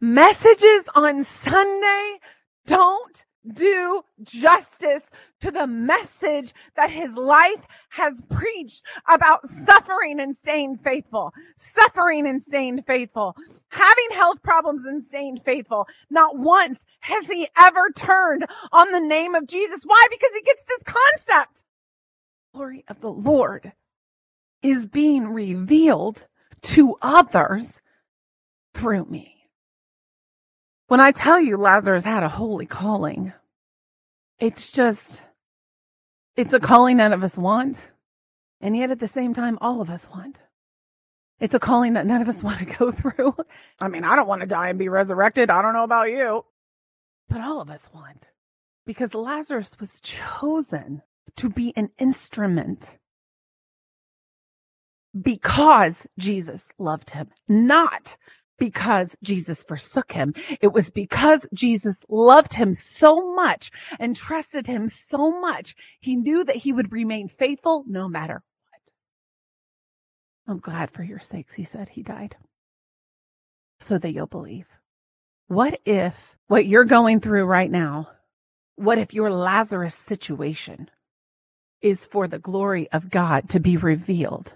[0.00, 2.18] messages on Sunday
[2.66, 5.04] don't do justice
[5.40, 12.42] to the message that his life has preached about suffering and staying faithful, suffering and
[12.42, 13.36] staying faithful,
[13.68, 15.86] having health problems and staying faithful.
[16.10, 19.82] Not once has he ever turned on the name of Jesus.
[19.84, 20.06] Why?
[20.10, 21.64] Because he gets this concept.
[22.54, 23.72] Glory of the Lord
[24.62, 26.24] is being revealed
[26.62, 27.80] to others
[28.74, 29.34] through me.
[30.88, 33.32] When I tell you Lazarus had a holy calling,
[34.38, 35.22] it's just,
[36.36, 37.78] it's a calling none of us want.
[38.60, 40.38] And yet at the same time, all of us want.
[41.40, 43.36] It's a calling that none of us want to go through.
[43.80, 45.50] I mean, I don't want to die and be resurrected.
[45.50, 46.44] I don't know about you,
[47.28, 48.26] but all of us want
[48.88, 51.02] because Lazarus was chosen
[51.36, 52.96] to be an instrument
[55.20, 58.16] because Jesus loved him, not
[58.58, 60.34] because Jesus forsook him.
[60.60, 65.74] It was because Jesus loved him so much and trusted him so much.
[66.00, 70.52] He knew that he would remain faithful no matter what.
[70.52, 72.36] I'm glad for your sakes, he said, he died
[73.80, 74.66] so that you'll believe.
[75.46, 76.14] What if
[76.48, 78.08] what you're going through right now,
[78.76, 80.90] what if your Lazarus situation
[81.80, 84.54] is for the glory of God to be revealed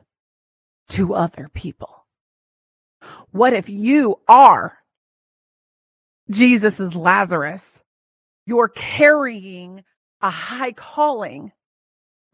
[0.92, 2.06] to other people?
[3.30, 4.78] What if you are
[6.30, 7.82] Jesus's Lazarus?
[8.46, 9.84] You're carrying
[10.20, 11.52] a high calling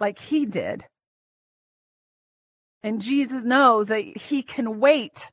[0.01, 0.85] like he did.
[2.83, 5.31] And Jesus knows that he can wait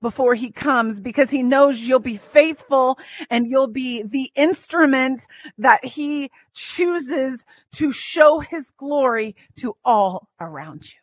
[0.00, 2.98] before he comes because he knows you'll be faithful
[3.30, 5.26] and you'll be the instrument
[5.58, 10.98] that he chooses to show his glory to all around you.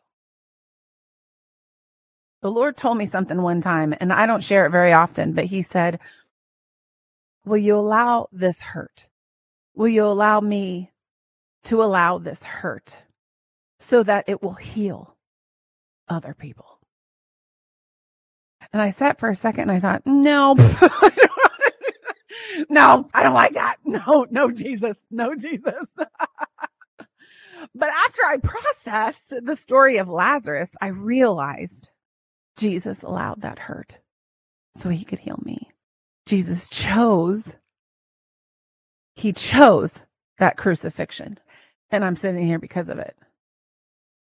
[2.45, 5.45] The Lord told me something one time and I don't share it very often, but
[5.45, 5.99] he said,
[7.43, 9.07] will you allow this hurt?
[9.73, 10.91] Will you allow me
[11.63, 12.97] to allow this hurt
[13.79, 15.15] so that it will heal
[16.07, 16.77] other people?
[18.71, 20.53] And I sat for a second and I thought, no,
[22.69, 23.77] no, I don't like that.
[23.83, 25.87] No, no, Jesus, no, Jesus.
[25.97, 31.89] but after I processed the story of Lazarus, I realized
[32.57, 33.97] Jesus allowed that hurt
[34.73, 35.69] so he could heal me.
[36.25, 37.55] Jesus chose,
[39.15, 39.99] he chose
[40.39, 41.39] that crucifixion.
[41.91, 43.15] And I'm sitting here because of it.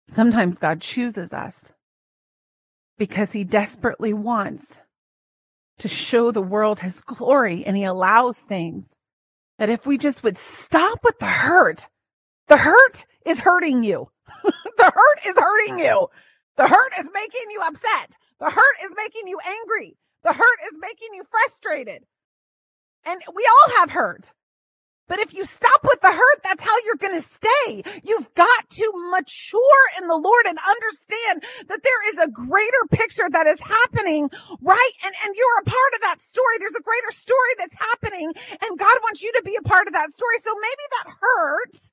[0.08, 1.65] Sometimes God chooses us
[2.98, 4.78] because he desperately wants
[5.80, 8.94] to show the world his glory and he allows things
[9.58, 11.88] that if we just would stop with the hurt,
[12.48, 14.10] the hurt is hurting you.
[14.44, 16.08] the hurt is hurting you.
[16.58, 18.18] The hurt is making you upset.
[18.40, 19.98] The hurt is making you angry.
[20.24, 22.04] The hurt is making you frustrated.
[23.06, 24.32] And we all have hurt.
[25.08, 27.84] But if you stop with the hurt, that's how you're going to stay.
[28.04, 33.28] You've got to mature in the Lord and understand that there is a greater picture
[33.30, 34.30] that is happening,
[34.62, 34.94] right?
[35.04, 36.56] And, and you're a part of that story.
[36.60, 39.94] There's a greater story that's happening and God wants you to be a part of
[39.94, 40.38] that story.
[40.40, 41.92] So maybe that hurts.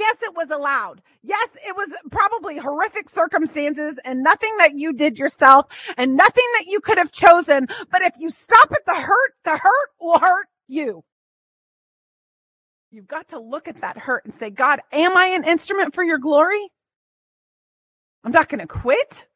[0.00, 1.02] Yes, it was allowed.
[1.22, 5.66] Yes, it was probably horrific circumstances and nothing that you did yourself
[5.98, 7.66] and nothing that you could have chosen.
[7.92, 11.04] But if you stop at the hurt, the hurt will hurt you.
[12.90, 16.02] You've got to look at that hurt and say, God, am I an instrument for
[16.02, 16.70] your glory?
[18.24, 19.26] I'm not going to quit.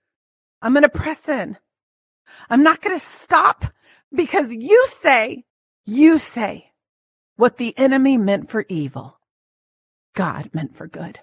[0.62, 1.58] I'm going to press in.
[2.48, 3.66] I'm not going to stop
[4.14, 5.44] because you say,
[5.84, 6.72] you say
[7.36, 9.18] what the enemy meant for evil,
[10.14, 11.18] God meant for good.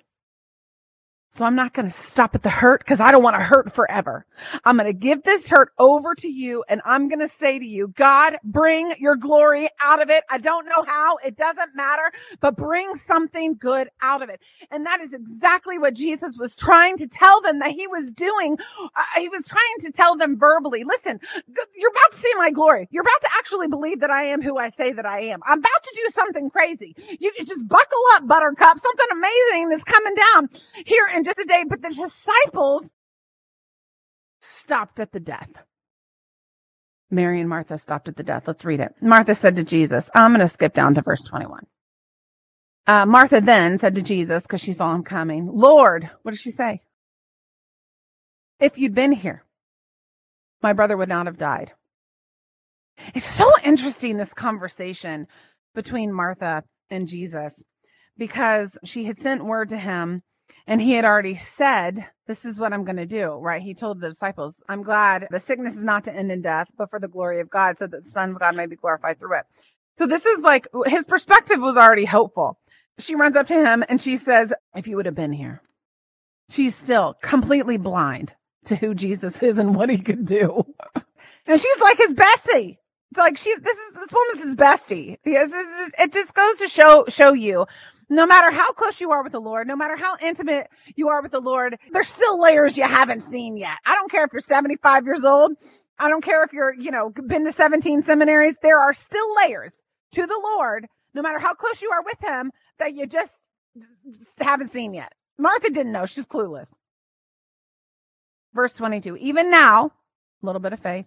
[1.31, 3.73] So I'm not going to stop at the hurt because I don't want to hurt
[3.73, 4.25] forever.
[4.65, 7.65] I'm going to give this hurt over to you and I'm going to say to
[7.65, 10.25] you, God, bring your glory out of it.
[10.31, 11.17] I don't know how.
[11.25, 14.41] It doesn't matter, but bring something good out of it.
[14.71, 18.57] And that is exactly what Jesus was trying to tell them that he was doing.
[18.95, 21.19] Uh, he was trying to tell them verbally, listen,
[21.75, 22.89] you're about to see my glory.
[22.91, 25.41] You're about to actually believe that I am who I say that I am.
[25.45, 26.95] I'm about to do something crazy.
[27.19, 28.79] You just buckle up, buttercup.
[28.79, 30.49] Something amazing is coming down
[30.85, 32.83] here in just a day, but the disciples
[34.41, 35.51] stopped at the death.
[37.09, 38.43] Mary and Martha stopped at the death.
[38.47, 38.95] Let's read it.
[39.01, 41.67] Martha said to Jesus, I'm going to skip down to verse 21.
[42.87, 46.51] Uh, Martha then said to Jesus, because she saw him coming, Lord, what did she
[46.51, 46.81] say?
[48.59, 49.43] If you'd been here,
[50.61, 51.73] my brother would not have died.
[53.13, 55.27] It's so interesting, this conversation
[55.73, 57.63] between Martha and Jesus,
[58.17, 60.23] because she had sent word to him
[60.67, 63.61] and he had already said, this is what I'm going to do, right?
[63.61, 66.89] He told the disciples, I'm glad the sickness is not to end in death, but
[66.89, 69.39] for the glory of God, so that the son of God may be glorified through
[69.39, 69.45] it.
[69.97, 72.57] So this is like his perspective was already hopeful.
[72.99, 75.61] She runs up to him and she says, if you would have been here,
[76.49, 78.33] she's still completely blind
[78.65, 80.63] to who Jesus is and what he could do.
[81.47, 82.77] and she's like his bestie.
[83.11, 85.17] It's like she's, this is, this woman's his bestie.
[85.25, 85.49] Yes,
[85.99, 87.65] it just goes to show, show you
[88.11, 91.21] no matter how close you are with the Lord, no matter how intimate you are
[91.21, 93.77] with the Lord, there's still layers you haven't seen yet.
[93.85, 95.53] I don't care if you're 75 years old.
[95.97, 98.55] I don't care if you're, you know, been to 17 seminaries.
[98.61, 99.73] There are still layers
[100.11, 103.31] to the Lord, no matter how close you are with him that you just
[104.39, 105.13] haven't seen yet.
[105.37, 106.05] Martha didn't know.
[106.05, 106.67] She's clueless.
[108.53, 109.15] Verse 22.
[109.17, 109.85] Even now,
[110.43, 111.05] a little bit of faith.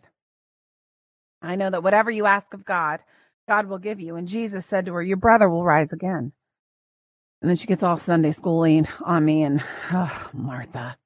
[1.42, 3.00] I know that whatever you ask of God,
[3.46, 4.16] God will give you.
[4.16, 6.32] And Jesus said to her, your brother will rise again.
[7.44, 10.96] And then she gets all Sunday schooling on me and oh, Martha.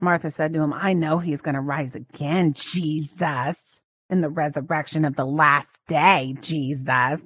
[0.00, 3.54] Martha said to him, I know he's going to rise again, Jesus,
[4.10, 7.20] in the resurrection of the last day, Jesus.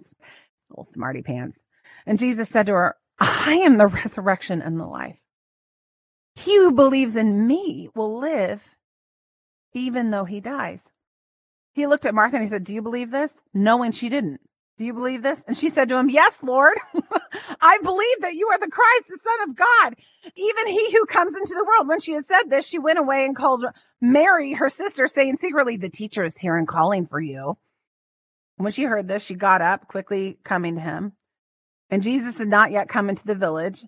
[0.68, 1.60] Little smarty pants.
[2.04, 5.16] And Jesus said to her, I am the resurrection and the life.
[6.34, 8.62] He who believes in me will live
[9.72, 10.82] even though he dies.
[11.72, 13.32] He looked at Martha and he said, Do you believe this?
[13.54, 14.42] Knowing she didn't.
[14.78, 15.40] Do you believe this?
[15.46, 16.76] And she said to him, Yes, Lord.
[17.60, 19.96] I believe that you are the Christ, the Son of God,
[20.36, 21.88] even he who comes into the world.
[21.88, 23.64] When she had said this, she went away and called
[24.00, 27.58] Mary, her sister, saying secretly, The teacher is here and calling for you.
[28.56, 31.12] When she heard this, she got up, quickly coming to him.
[31.90, 33.84] And Jesus had not yet come into the village.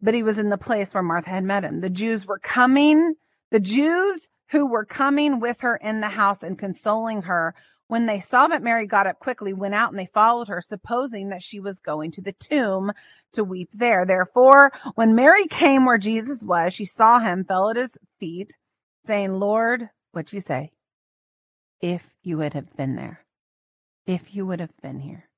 [0.00, 1.80] but he was in the place where Martha had met him.
[1.80, 3.14] The Jews were coming,
[3.50, 7.54] the Jews who were coming with her in the house and consoling her
[7.88, 11.30] when they saw that Mary got up quickly, went out and they followed her, supposing
[11.30, 12.92] that she was going to the tomb
[13.32, 14.04] to weep there.
[14.06, 18.56] Therefore, when Mary came where Jesus was, she saw him, fell at his feet,
[19.06, 20.70] saying, Lord, what'd you say?
[21.80, 23.24] If you would have been there,
[24.06, 25.28] if you would have been here,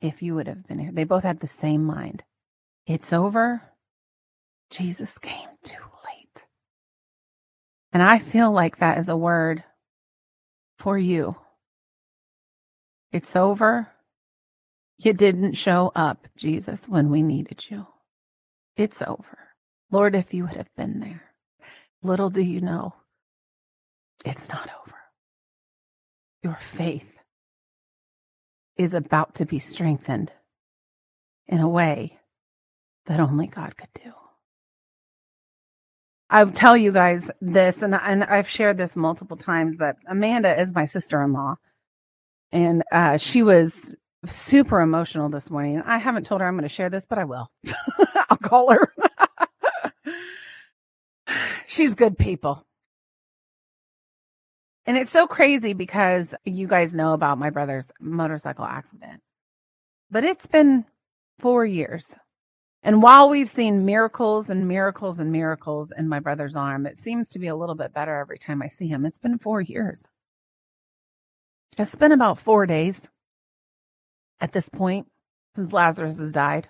[0.00, 0.90] if you would have been here.
[0.92, 2.24] They both had the same mind.
[2.86, 3.62] It's over.
[4.70, 6.44] Jesus came too late.
[7.92, 9.62] And I feel like that is a word
[10.78, 11.36] for you
[13.12, 13.88] it's over.
[14.98, 17.86] You didn't show up, Jesus, when we needed you.
[18.76, 19.38] It's over.
[19.90, 21.32] Lord, if you would have been there,
[22.02, 22.94] little do you know,
[24.24, 24.96] it's not over.
[26.42, 27.14] Your faith
[28.76, 30.32] is about to be strengthened
[31.46, 32.18] in a way
[33.06, 34.12] that only God could do.
[36.28, 40.74] I'll tell you guys this, and, and I've shared this multiple times, but Amanda is
[40.74, 41.56] my sister in law.
[42.52, 43.74] And uh, she was
[44.26, 45.82] super emotional this morning.
[45.84, 47.50] I haven't told her I'm going to share this, but I will.
[48.30, 48.92] I'll call her.
[51.66, 52.64] She's good people.
[54.86, 59.20] And it's so crazy because you guys know about my brother's motorcycle accident.
[60.10, 60.84] But it's been
[61.40, 62.14] four years.
[62.84, 67.26] And while we've seen miracles and miracles and miracles in my brother's arm, it seems
[67.30, 69.04] to be a little bit better every time I see him.
[69.04, 70.04] It's been four years.
[71.78, 73.00] It's been about four days
[74.40, 75.06] at this point
[75.54, 76.68] since Lazarus has died.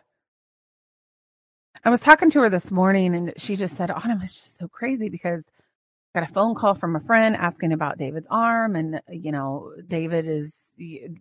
[1.84, 4.66] I was talking to her this morning and she just said, Autumn, it's just so
[4.66, 5.44] crazy because
[6.14, 8.74] I got a phone call from a friend asking about David's arm.
[8.74, 10.52] And, you know, David is,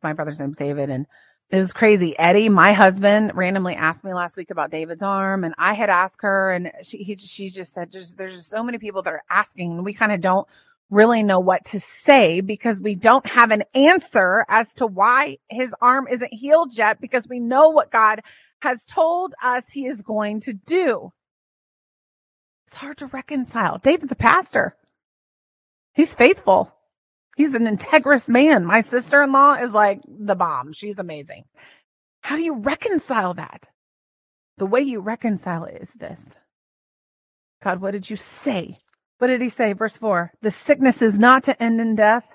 [0.01, 0.89] my brother's name's David.
[0.89, 1.05] And
[1.51, 2.17] it was crazy.
[2.17, 5.43] Eddie, my husband, randomly asked me last week about David's arm.
[5.43, 8.63] And I had asked her and she, he, she just said, just, there's just so
[8.63, 10.47] many people that are asking and we kind of don't
[10.89, 15.73] really know what to say because we don't have an answer as to why his
[15.81, 18.21] arm isn't healed yet because we know what God
[18.61, 21.11] has told us he is going to do.
[22.67, 23.77] It's hard to reconcile.
[23.79, 24.75] David's a pastor.
[25.93, 26.71] He's faithful.
[27.36, 28.65] He's an integrous man.
[28.65, 30.73] My sister-in-law is like the bomb.
[30.73, 31.43] She's amazing.
[32.21, 33.67] How do you reconcile that?
[34.57, 36.23] The way you reconcile it is this.
[37.63, 38.79] God, what did you say
[39.18, 39.74] what did he say?
[39.74, 42.26] Verse 4 The sickness is not to end in death,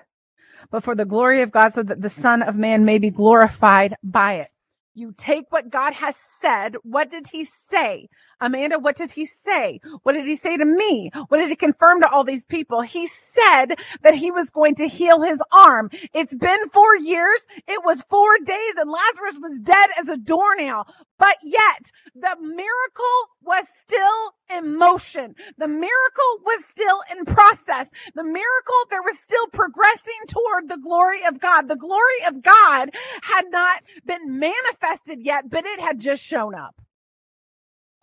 [0.69, 3.95] but for the glory of God, so that the Son of Man may be glorified
[4.03, 4.47] by it.
[4.93, 6.75] You take what God has said.
[6.83, 8.09] What did he say?
[8.41, 9.79] Amanda, what did he say?
[10.03, 11.11] What did he say to me?
[11.29, 12.81] What did he confirm to all these people?
[12.81, 15.91] He said that he was going to heal his arm.
[16.13, 17.41] It's been four years.
[17.67, 20.87] It was four days and Lazarus was dead as a doornail.
[21.19, 25.35] But yet the miracle was still in motion.
[25.57, 27.89] The miracle was still in process.
[28.15, 31.69] The miracle, there was still progressing toward the glory of God.
[31.69, 32.91] The glory of God
[33.23, 36.75] had not been manifested yet, but it had just shown up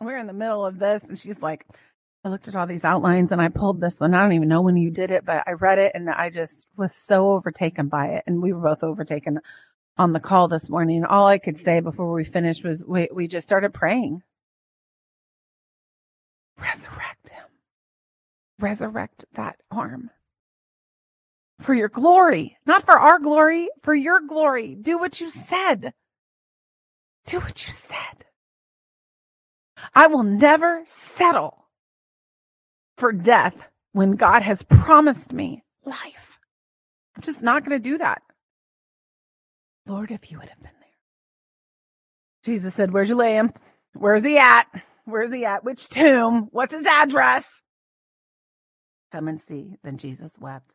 [0.00, 1.66] we're in the middle of this and she's like
[2.24, 4.14] i looked at all these outlines and i pulled this one.
[4.14, 6.66] I don't even know when you did it but i read it and i just
[6.76, 8.24] was so overtaken by it.
[8.26, 9.40] And we were both overtaken
[9.96, 11.04] on the call this morning.
[11.04, 14.22] All i could say before we finished was we, we just started praying.
[16.60, 17.46] Resurrect him.
[18.58, 20.10] Resurrect that arm.
[21.60, 24.76] For your glory not for our glory for your glory.
[24.76, 25.92] Do what you said.
[27.26, 28.27] Do what you said
[29.94, 31.66] I will never settle
[32.96, 33.54] for death
[33.92, 36.38] when God has promised me life.
[37.16, 38.22] I'm just not going to do that.
[39.86, 40.88] Lord, if you would have been there.
[42.44, 43.52] Jesus said, Where'd you lay him?
[43.94, 44.66] Where's he at?
[45.04, 45.64] Where's he at?
[45.64, 46.48] Which tomb?
[46.52, 47.46] What's his address?
[49.10, 49.76] Come and see.
[49.82, 50.74] Then Jesus wept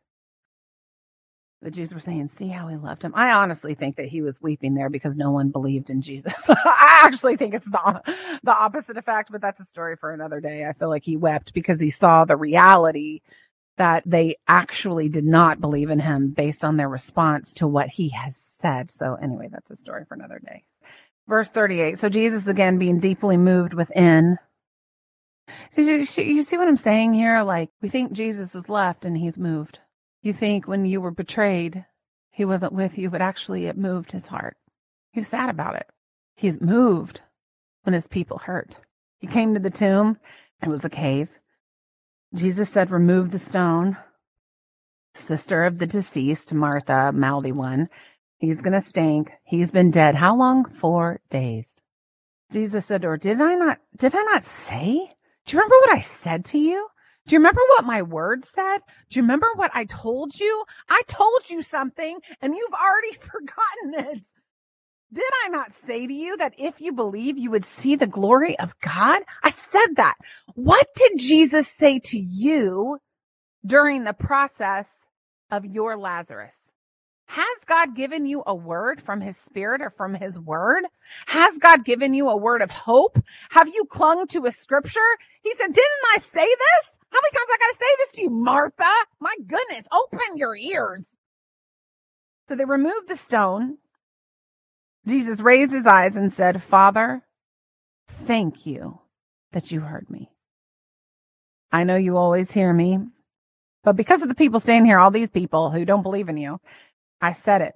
[1.64, 3.12] the Jews were saying, see how he loved him.
[3.14, 6.34] I honestly think that he was weeping there because no one believed in Jesus.
[6.50, 8.02] I actually think it's the,
[8.42, 10.66] the opposite effect, but that's a story for another day.
[10.66, 13.22] I feel like he wept because he saw the reality
[13.78, 18.10] that they actually did not believe in him based on their response to what he
[18.10, 18.90] has said.
[18.90, 20.64] So anyway, that's a story for another day.
[21.26, 21.98] Verse 38.
[21.98, 24.36] So Jesus again being deeply moved within.
[25.74, 27.42] You see what I'm saying here?
[27.42, 29.78] Like we think Jesus is left and he's moved.
[30.24, 31.84] You think when you were betrayed,
[32.30, 34.56] he wasn't with you, but actually it moved his heart.
[35.12, 35.86] He was sad about it.
[36.34, 37.20] He's moved
[37.82, 38.78] when his people hurt.
[39.18, 40.16] He came to the tomb.
[40.62, 41.28] It was a cave.
[42.34, 43.98] Jesus said, remove the stone.
[45.14, 47.90] Sister of the deceased, Martha, mouthy one.
[48.38, 49.30] He's going to stink.
[49.44, 50.14] He's been dead.
[50.14, 50.64] How long?
[50.64, 51.82] Four days.
[52.50, 54.94] Jesus said her, Did I not, did I not say?
[55.44, 56.88] Do you remember what I said to you?
[57.26, 58.78] Do you remember what my word said?
[59.08, 60.64] Do you remember what I told you?
[60.88, 64.22] I told you something and you've already forgotten it.
[65.12, 68.58] Did I not say to you that if you believe, you would see the glory
[68.58, 69.22] of God?
[69.42, 70.16] I said that.
[70.54, 72.98] What did Jesus say to you
[73.64, 74.90] during the process
[75.52, 76.58] of your Lazarus?
[77.26, 80.84] Has God given you a word from his spirit or from his word?
[81.26, 83.18] Has God given you a word of hope?
[83.50, 85.00] Have you clung to a scripture?
[85.42, 86.93] He said, didn't I say this?
[87.14, 88.92] How many times I got to say this to you, Martha?
[89.20, 91.04] My goodness, open your ears.
[92.48, 93.78] So they removed the stone.
[95.06, 97.22] Jesus raised his eyes and said, Father,
[98.24, 98.98] thank you
[99.52, 100.28] that you heard me.
[101.70, 102.98] I know you always hear me,
[103.84, 106.58] but because of the people standing here, all these people who don't believe in you,
[107.20, 107.74] I said it.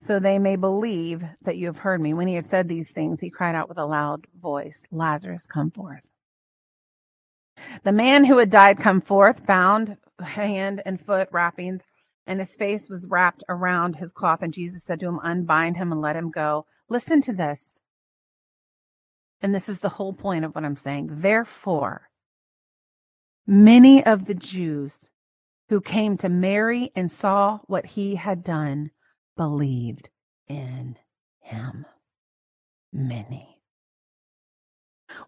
[0.00, 2.14] So they may believe that you have heard me.
[2.14, 5.70] When he had said these things, he cried out with a loud voice, Lazarus, come
[5.70, 6.02] forth.
[7.84, 11.82] The man who had died come forth, bound hand and foot wrappings,
[12.26, 14.42] and his face was wrapped around his cloth.
[14.42, 16.66] And Jesus said to him, Unbind him and let him go.
[16.88, 17.80] Listen to this.
[19.40, 21.08] And this is the whole point of what I'm saying.
[21.10, 22.08] Therefore,
[23.46, 25.08] many of the Jews
[25.68, 28.90] who came to Mary and saw what he had done
[29.36, 30.08] believed
[30.48, 30.96] in
[31.40, 31.84] him.
[32.92, 33.55] Many.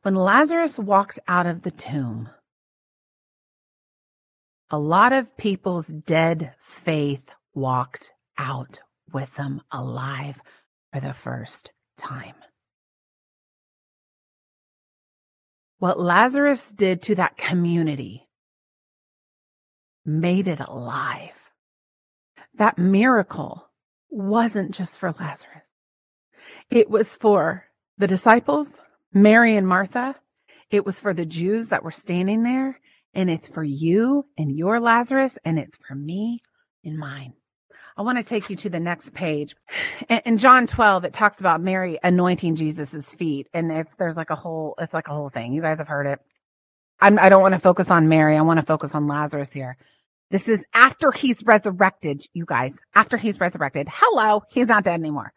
[0.02, 2.28] When Lazarus walked out of the tomb,
[4.70, 7.22] a lot of people's dead faith
[7.54, 8.80] walked out
[9.12, 10.40] with them alive
[10.92, 12.34] for the first time.
[15.78, 18.28] What Lazarus did to that community
[20.04, 21.30] made it alive.
[22.54, 23.68] That miracle
[24.10, 25.62] wasn't just for Lazarus.
[26.70, 28.78] It was for the disciples,
[29.12, 30.14] Mary and Martha.
[30.70, 32.80] It was for the Jews that were standing there.
[33.14, 35.38] And it's for you and your Lazarus.
[35.44, 36.42] And it's for me
[36.84, 37.32] and mine.
[37.96, 39.56] I want to take you to the next page.
[40.24, 43.48] In John 12, it talks about Mary anointing Jesus's feet.
[43.52, 45.52] And it's, there's like a whole, it's like a whole thing.
[45.52, 46.20] You guys have heard it.
[47.00, 48.36] I'm, I don't want to focus on Mary.
[48.36, 49.76] I want to focus on Lazarus here.
[50.30, 53.88] This is after he's resurrected, you guys, after he's resurrected.
[53.90, 54.42] Hello.
[54.50, 55.32] He's not dead anymore.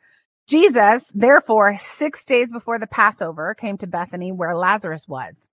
[0.47, 5.47] Jesus, therefore, six days before the Passover, came to Bethany where Lazarus was,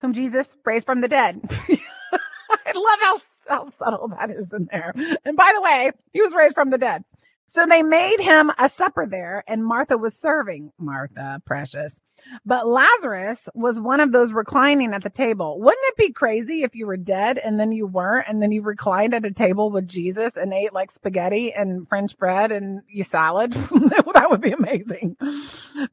[0.00, 1.40] whom Jesus raised from the dead.
[1.50, 4.92] I love how, how subtle that is in there.
[5.24, 7.04] And by the way, he was raised from the dead.
[7.50, 10.70] So they made him a supper there, and Martha was serving.
[10.78, 11.98] Martha, precious.
[12.44, 15.58] But Lazarus was one of those reclining at the table.
[15.58, 18.60] Wouldn't it be crazy if you were dead and then you weren't, and then you
[18.60, 23.02] reclined at a table with Jesus and ate like spaghetti and French bread and you
[23.02, 23.52] salad?
[23.52, 25.16] that would be amazing.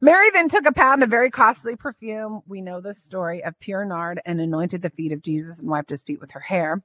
[0.02, 2.42] Mary then took a pound of very costly perfume.
[2.46, 5.90] We know the story of pure nard and anointed the feet of Jesus and wiped
[5.90, 6.82] his feet with her hair.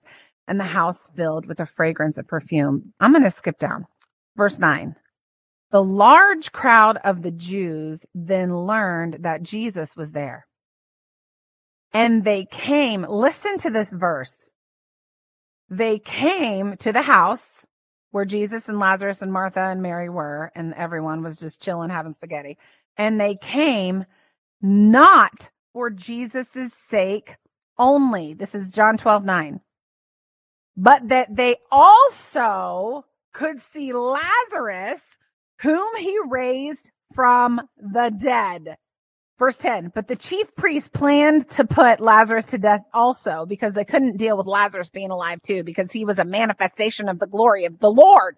[0.47, 2.93] And the house filled with the fragrance of perfume.
[2.99, 3.86] I'm going to skip down.
[4.36, 4.96] Verse 9.
[5.72, 10.46] The large crowd of the Jews then learned that Jesus was there.
[11.94, 14.52] And they came, listen to this verse.
[15.70, 17.66] They came to the house
[18.12, 22.14] where Jesus and Lazarus and Martha and Mary were, and everyone was just chilling, having
[22.14, 22.58] spaghetti.
[22.98, 24.06] And they came
[24.62, 27.36] not for Jesus' sake
[27.78, 28.34] only.
[28.34, 29.62] This is John 12, 9.
[30.76, 35.02] But that they also could see Lazarus,
[35.62, 38.78] whom he raised from the dead.
[39.40, 43.84] Verse 10, but the chief priests planned to put Lazarus to death also because they
[43.84, 47.66] couldn't deal with Lazarus being alive too because he was a manifestation of the glory
[47.66, 48.36] of the Lord.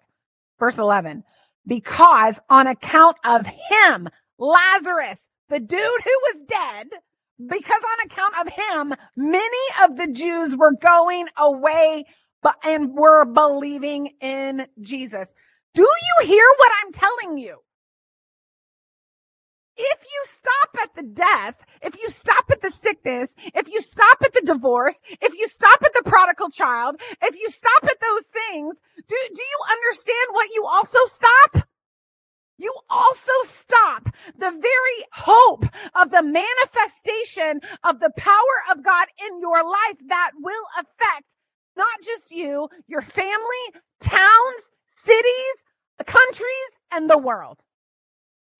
[0.58, 1.22] Verse 11,
[1.66, 6.88] because on account of him, Lazarus, the dude who was dead,
[7.38, 12.06] because on account of him, many of the Jews were going away
[12.44, 15.26] but and were believing in Jesus.
[15.74, 17.56] Do you hear what I'm telling you?
[19.76, 24.18] If you stop at the death, if you stop at the sickness, if you stop
[24.24, 28.24] at the divorce, if you stop at the prodigal child, if you stop at those
[28.26, 31.68] things, do, do you understand what you also stop?
[32.56, 34.04] You also stop
[34.38, 35.64] the very hope
[35.96, 41.34] of the manifestation of the power of God in your life that will affect
[41.76, 43.64] not just you, your family,
[44.00, 44.62] towns,
[44.96, 45.56] cities,
[46.00, 47.60] uh, countries, and the world.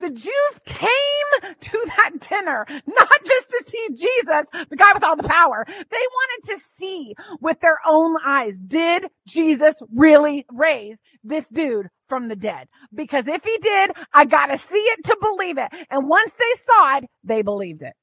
[0.00, 5.16] The Jews came to that dinner, not just to see Jesus, the guy with all
[5.16, 5.64] the power.
[5.66, 12.28] They wanted to see with their own eyes, did Jesus really raise this dude from
[12.28, 12.68] the dead.
[12.94, 15.70] Because if he did, I got to see it to believe it.
[15.90, 17.94] And once they saw it, they believed it.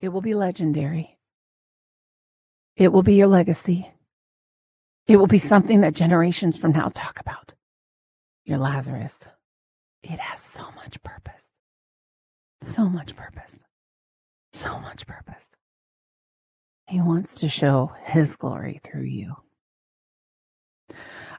[0.00, 1.17] It will be legendary.
[2.78, 3.90] It will be your legacy.
[5.08, 7.54] It will be something that generations from now talk about.
[8.44, 9.26] Your Lazarus.
[10.04, 11.50] It has so much purpose.
[12.62, 13.58] So much purpose.
[14.52, 15.50] So much purpose.
[16.86, 19.34] He wants to show his glory through you.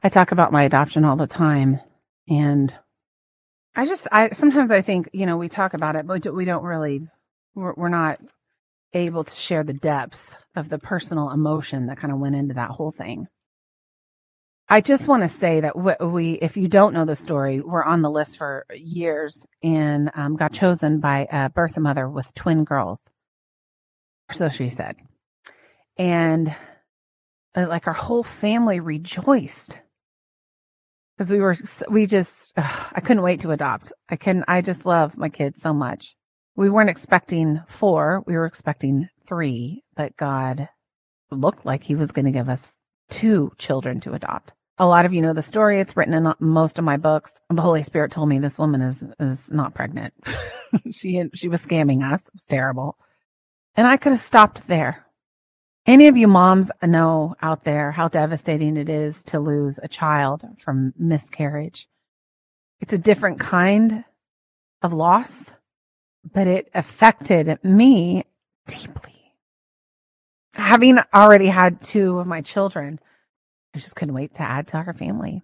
[0.03, 1.79] I talk about my adoption all the time
[2.27, 2.73] and
[3.75, 6.63] I just, I sometimes I think, you know, we talk about it, but we don't
[6.63, 7.07] really,
[7.55, 8.19] we're, we're not
[8.93, 12.69] able to share the depths of the personal emotion that kind of went into that
[12.69, 13.27] whole thing.
[14.71, 18.03] I just want to say that we, if you don't know the story, we're on
[18.03, 23.01] the list for years and um, got chosen by a birth mother with twin girls.
[24.31, 24.97] So she said.
[25.97, 26.55] And
[27.55, 29.79] uh, like our whole family rejoiced
[31.17, 31.55] because we were,
[31.89, 33.91] we just, uh, I couldn't wait to adopt.
[34.07, 36.15] I can, I just love my kids so much.
[36.59, 38.23] We weren't expecting four.
[38.27, 40.69] We were expecting three, but God
[41.31, 42.69] looked like he was going to give us
[43.09, 45.79] two children to adopt a lot of you know the story.
[45.79, 47.33] It's written in most of my books.
[47.49, 50.13] The Holy Spirit told me this woman is is not pregnant.
[50.91, 52.21] she she was scamming us.
[52.21, 52.97] It was terrible.
[53.75, 55.05] And I could have stopped there.
[55.85, 60.45] Any of you moms know out there how devastating it is to lose a child
[60.57, 61.87] from miscarriage.
[62.79, 64.05] It's a different kind
[64.81, 65.53] of loss,
[66.23, 68.25] but it affected me
[68.67, 69.33] deeply.
[70.53, 72.99] Having already had two of my children,
[73.73, 75.41] I just couldn't wait to add to our family.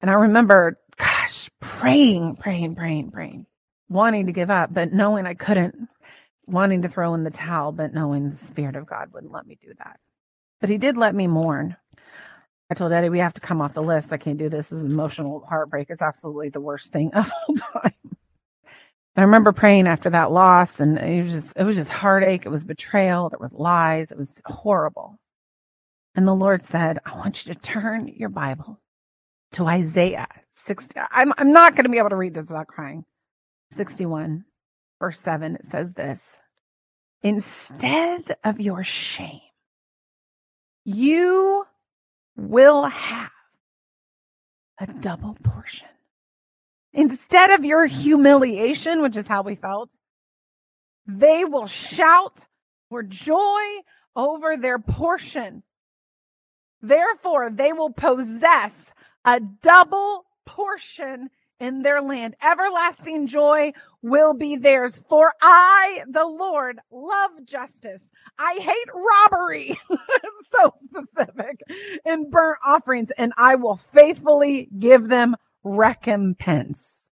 [0.00, 3.46] And I remember, gosh, praying, praying, praying, praying,
[3.88, 5.88] wanting to give up, but knowing I couldn't,
[6.46, 9.58] wanting to throw in the towel, but knowing the Spirit of God wouldn't let me
[9.60, 9.98] do that.
[10.60, 11.76] But He did let me mourn.
[12.70, 14.12] I told Eddie, we have to come off the list.
[14.12, 14.68] I can't do this.
[14.68, 15.88] This is emotional heartbreak.
[15.90, 17.92] It's absolutely the worst thing of all time.
[19.16, 22.46] I remember praying after that loss and it was just, it was just heartache.
[22.46, 23.28] It was betrayal.
[23.28, 24.12] There was lies.
[24.12, 25.18] It was horrible.
[26.14, 28.80] And the Lord said, I want you to turn your Bible
[29.52, 30.98] to Isaiah 60.
[31.10, 33.04] I'm, I'm not going to be able to read this without crying.
[33.72, 34.44] 61,
[34.98, 36.38] verse 7, it says this
[37.22, 39.40] Instead of your shame,
[40.84, 41.66] you
[42.36, 43.30] will have
[44.80, 45.88] a double portion.
[46.92, 49.90] Instead of your humiliation, which is how we felt,
[51.06, 52.44] they will shout
[52.88, 53.62] for joy
[54.16, 55.62] over their portion.
[56.82, 58.72] Therefore, they will possess
[59.24, 61.30] a double portion
[61.60, 62.34] in their land.
[62.42, 63.72] Everlasting joy
[64.02, 65.00] will be theirs.
[65.08, 68.02] For I, the Lord, love justice.
[68.38, 69.78] I hate robbery.
[70.52, 71.60] so specific
[72.04, 77.10] in burnt offerings, and I will faithfully give them recompense.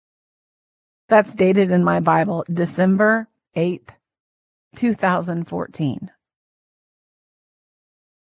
[1.08, 3.90] That's dated in my Bible, December 8th,
[4.76, 6.10] 2014.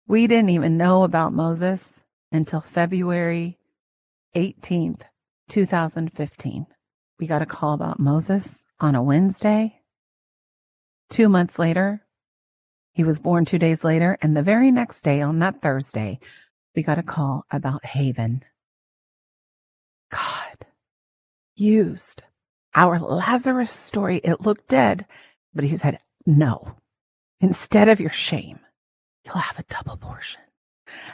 [0.07, 3.57] We didn't even know about Moses until February
[4.35, 5.01] 18th,
[5.49, 6.65] 2015.
[7.19, 9.79] We got a call about Moses on a Wednesday.
[11.09, 12.05] Two months later,
[12.93, 14.17] he was born two days later.
[14.21, 16.19] And the very next day, on that Thursday,
[16.75, 18.43] we got a call about Haven.
[20.11, 20.65] God
[21.55, 22.23] used
[22.75, 24.21] our Lazarus story.
[24.23, 25.05] It looked dead,
[25.53, 26.75] but he said, no,
[27.39, 28.59] instead of your shame,
[29.25, 30.41] you'll have a double portion.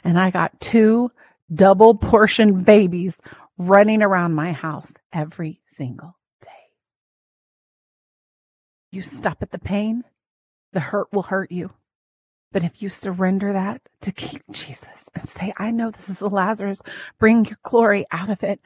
[0.03, 1.11] And I got two
[1.53, 3.17] double portion babies
[3.57, 6.49] running around my house every single day.
[8.91, 10.03] You stop at the pain,
[10.73, 11.71] the hurt will hurt you.
[12.51, 16.27] But if you surrender that to King Jesus and say, I know this is a
[16.27, 16.81] Lazarus,
[17.19, 18.59] bring your glory out of it.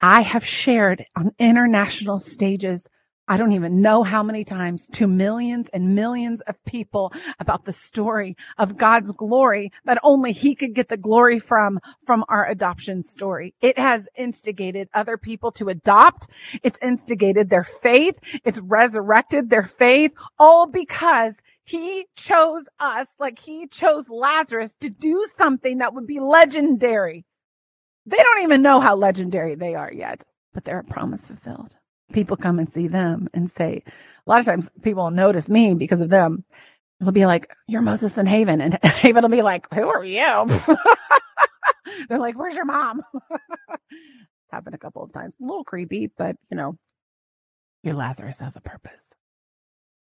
[0.00, 2.84] I have shared on international stages
[3.26, 7.72] I don't even know how many times to millions and millions of people about the
[7.72, 13.02] story of God's glory that only he could get the glory from, from our adoption
[13.02, 13.54] story.
[13.62, 16.26] It has instigated other people to adopt.
[16.62, 18.18] It's instigated their faith.
[18.44, 25.26] It's resurrected their faith all because he chose us like he chose Lazarus to do
[25.34, 27.24] something that would be legendary.
[28.06, 31.76] They don't even know how legendary they are yet, but they're a promise fulfilled
[32.12, 36.00] people come and see them and say, a lot of times people notice me because
[36.00, 36.44] of them.
[37.00, 38.60] They'll be like, you're Moses and Haven.
[38.60, 40.46] And Haven will be like, who are you?
[42.08, 43.02] They're like, where's your mom?
[43.30, 43.42] it's
[44.52, 45.36] happened a couple of times.
[45.40, 46.78] A little creepy, but you know,
[47.82, 49.12] your Lazarus has a purpose.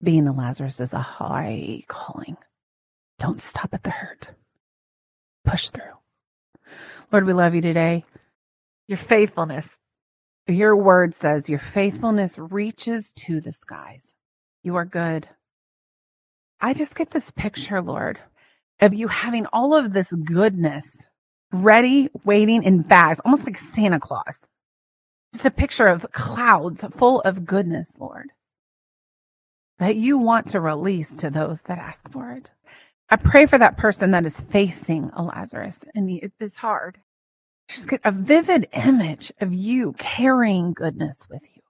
[0.01, 2.37] Being a Lazarus is a high calling.
[3.19, 4.29] Don't stop at the hurt.
[5.45, 6.02] Push through.
[7.11, 8.05] Lord, we love you today.
[8.87, 9.77] Your faithfulness.
[10.47, 14.13] Your word says your faithfulness reaches to the skies.
[14.61, 15.29] You are good.
[16.59, 18.19] I just get this picture, Lord,
[18.81, 20.85] of you having all of this goodness
[21.51, 24.45] ready, waiting in bags, almost like Santa Claus.
[25.33, 28.29] Just a picture of clouds full of goodness, Lord,
[29.79, 32.51] that you want to release to those that ask for it.
[33.13, 36.09] I pray for that person that is facing a Lazarus and
[36.39, 36.97] it's hard.
[37.69, 41.61] Just get a vivid image of you carrying goodness with you.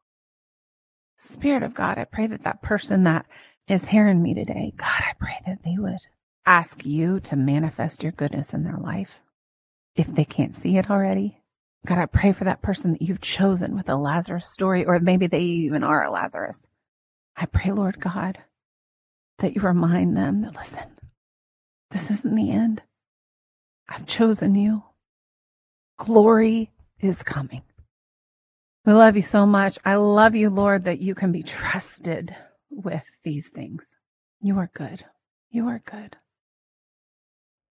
[1.17, 3.25] Spirit of God, I pray that that person that
[3.67, 5.97] is hearing me today, God, I pray that they would
[6.45, 9.19] ask you to manifest your goodness in their life
[9.97, 11.41] if they can't see it already.
[11.85, 15.27] God, I pray for that person that you've chosen with a Lazarus story, or maybe
[15.27, 16.65] they even are a Lazarus.
[17.35, 18.37] I pray, Lord God,
[19.39, 20.83] that you remind them that, listen,
[21.93, 22.81] this isn't the end.
[23.87, 24.83] I've chosen you.
[25.97, 27.61] Glory is coming.
[28.85, 29.77] We love you so much.
[29.85, 32.35] I love you, Lord, that you can be trusted
[32.69, 33.95] with these things.
[34.41, 35.05] You are good.
[35.51, 36.17] You are good.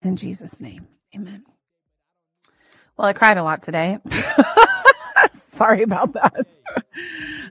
[0.03, 1.45] In Jesus' name, amen.
[2.97, 3.99] Well, I cried a lot today.
[5.33, 6.47] Sorry about that.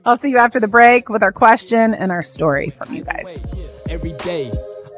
[0.04, 3.40] I'll see you after the break with our question and our story from you guys.
[3.88, 4.50] Every day,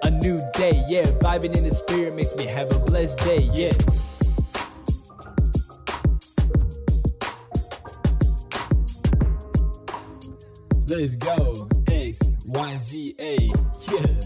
[0.04, 1.06] a new day, yeah.
[1.18, 3.72] Vibing in the spirit makes me have a blessed day, yeah.
[10.86, 11.68] Let's go.
[11.88, 13.50] X, Y, Z, A,
[13.90, 14.20] yeah.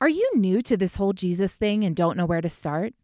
[0.00, 2.94] Are you new to this whole Jesus thing and don't know where to start?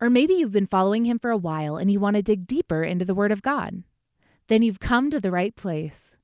[0.00, 2.84] Or maybe you've been following him for a while and you want to dig deeper
[2.84, 3.82] into the Word of God.
[4.46, 6.16] Then you've come to the right place.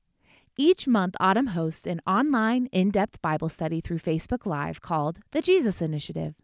[0.57, 5.41] Each month, Autumn hosts an online, in depth Bible study through Facebook Live called The
[5.41, 6.35] Jesus Initiative.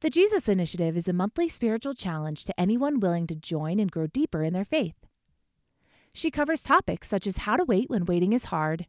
[0.00, 4.06] The Jesus Initiative is a monthly spiritual challenge to anyone willing to join and grow
[4.06, 4.94] deeper in their faith.
[6.14, 8.86] She covers topics such as how to wait when waiting is hard,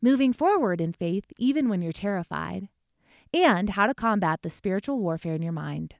[0.00, 2.70] moving forward in faith even when you're terrified,
[3.34, 5.96] and how to combat the spiritual warfare in your mind.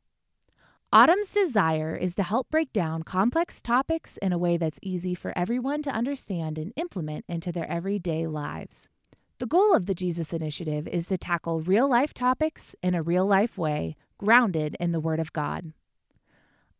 [0.95, 5.33] Autumn's desire is to help break down complex topics in a way that's easy for
[5.35, 8.91] everyone to understand and implement into their everyday lives.
[9.39, 13.25] The goal of the Jesus Initiative is to tackle real life topics in a real
[13.25, 15.73] life way, grounded in the Word of God.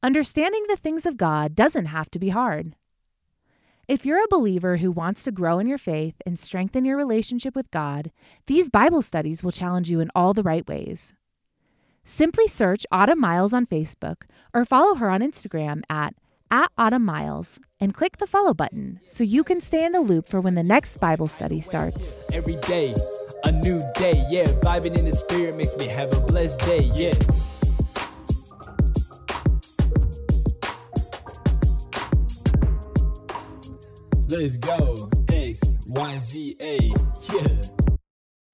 [0.03, 2.77] Understanding the things of God doesn't have to be hard.
[3.89, 7.57] If you're a believer who wants to grow in your faith and strengthen your relationship
[7.57, 8.13] with God,
[8.47, 11.15] these Bible studies will challenge you in all the right ways.
[12.05, 14.23] Simply search Autumn Miles on Facebook
[14.53, 16.17] or follow her on Instagram at,
[16.51, 20.27] at Autumn Miles and click the follow button so you can stay in the loop
[20.27, 22.21] for when the next Bible study starts.
[22.33, 22.93] Every day,
[23.45, 24.49] a new day, yeah.
[24.49, 27.15] Vibing in the spirit makes me have a blessed day, yeah.
[34.29, 35.09] Let's go.
[35.29, 36.93] X, Y, Z, A,
[37.33, 37.82] yeah.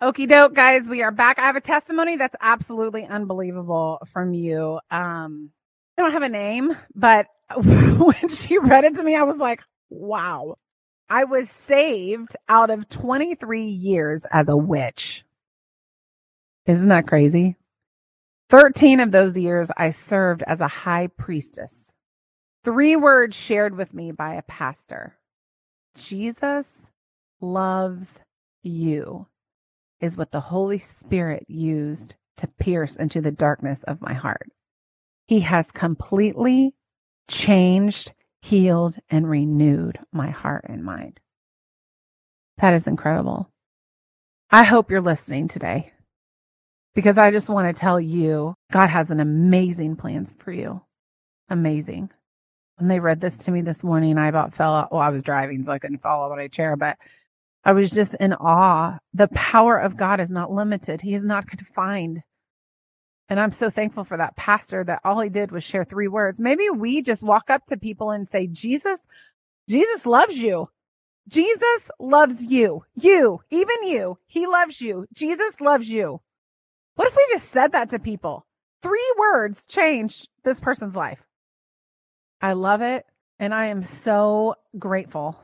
[0.01, 0.88] Okie doke, guys.
[0.88, 1.40] We are back.
[1.40, 4.78] I have a testimony that's absolutely unbelievable from you.
[4.92, 5.51] Um,
[5.96, 7.26] I don't have a name, but
[7.57, 10.55] when she read it to me, I was like, wow.
[11.11, 15.24] I was saved out of 23 years as a witch.
[16.66, 17.57] Isn't that crazy?
[18.51, 21.92] 13 of those years I served as a high priestess.
[22.64, 25.18] Three words shared with me by a pastor.
[25.96, 26.70] Jesus
[27.40, 28.12] loves
[28.62, 29.26] you
[30.01, 34.49] is what the Holy Spirit used to pierce into the darkness of my heart.
[35.26, 36.74] He has completely
[37.28, 41.20] changed, healed, and renewed my heart and mind.
[42.59, 43.51] That is incredible.
[44.51, 45.92] I hope you're listening today
[46.94, 50.80] because I just want to tell you God has an amazing plans for you.
[51.51, 52.11] Amazing.
[52.76, 54.92] When they read this to me this morning, I about fell out.
[54.92, 56.96] Well, I was driving, so I couldn't fall out of my chair, but
[57.64, 58.98] I was just in awe.
[59.12, 61.02] The power of God is not limited.
[61.02, 62.22] He is not confined.
[63.28, 66.40] And I'm so thankful for that pastor that all he did was share three words.
[66.40, 69.00] Maybe we just walk up to people and say, Jesus,
[69.68, 70.70] Jesus loves you.
[71.28, 72.84] Jesus loves you.
[72.94, 74.18] You, even you.
[74.26, 75.06] He loves you.
[75.12, 76.22] Jesus loves you.
[76.94, 78.46] What if we just said that to people?
[78.82, 81.20] Three words changed this person's life.
[82.40, 83.04] I love it.
[83.38, 85.38] And I am so grateful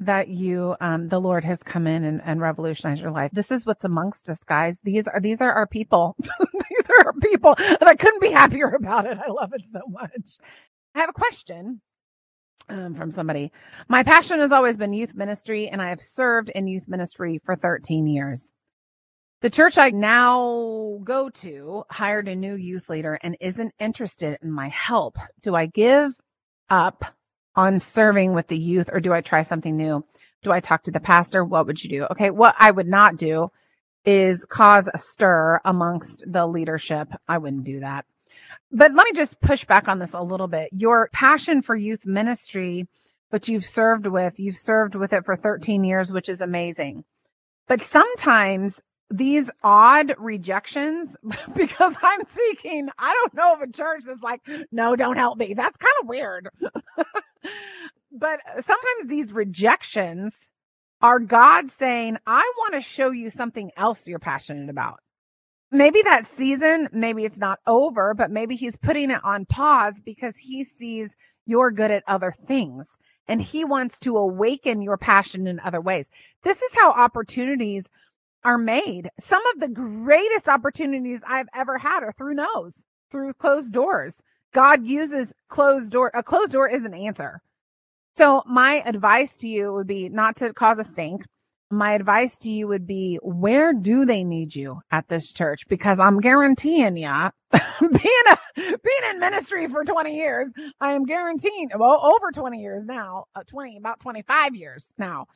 [0.00, 3.30] that you um the lord has come in and, and revolutionized your life.
[3.32, 4.78] This is what's amongst us guys.
[4.82, 6.16] These are these are our people.
[6.22, 7.54] These are our people.
[7.58, 9.18] And i couldn't be happier about it.
[9.18, 10.38] I love it so much.
[10.94, 11.80] I have a question
[12.68, 13.52] um, from somebody.
[13.88, 17.56] My passion has always been youth ministry and i have served in youth ministry for
[17.56, 18.52] 13 years.
[19.40, 24.50] The church i now go to hired a new youth leader and isn't interested in
[24.52, 25.16] my help.
[25.42, 26.12] Do i give
[26.68, 27.14] up
[27.56, 30.04] on serving with the youth or do I try something new?
[30.42, 31.44] Do I talk to the pastor?
[31.44, 32.04] What would you do?
[32.12, 32.30] Okay.
[32.30, 33.50] What I would not do
[34.04, 37.08] is cause a stir amongst the leadership.
[37.26, 38.04] I wouldn't do that.
[38.70, 40.70] But let me just push back on this a little bit.
[40.72, 42.86] Your passion for youth ministry,
[43.30, 47.04] but you've served with, you've served with it for 13 years, which is amazing.
[47.66, 48.80] But sometimes
[49.10, 51.16] these odd rejections,
[51.56, 54.40] because I'm thinking, I don't know of a church that's like,
[54.70, 55.54] no, don't help me.
[55.54, 56.48] That's kind of weird.
[58.12, 60.34] but uh, sometimes these rejections
[61.02, 65.00] are God saying, I want to show you something else you're passionate about.
[65.70, 70.36] Maybe that season, maybe it's not over, but maybe he's putting it on pause because
[70.38, 71.10] he sees
[71.44, 72.88] you're good at other things
[73.28, 76.08] and he wants to awaken your passion in other ways.
[76.44, 77.84] This is how opportunities
[78.44, 79.10] are made.
[79.20, 82.74] Some of the greatest opportunities I've ever had are through no's,
[83.10, 84.14] through closed doors.
[84.56, 86.10] God uses closed door.
[86.14, 87.42] A closed door is an answer.
[88.16, 91.26] So my advice to you would be not to cause a stink.
[91.70, 95.68] My advice to you would be, where do they need you at this church?
[95.68, 100.48] Because I'm guaranteeing you, being a, being in ministry for 20 years,
[100.80, 105.26] I am guaranteeing, well, over 20 years now, uh, 20, about 25 years now,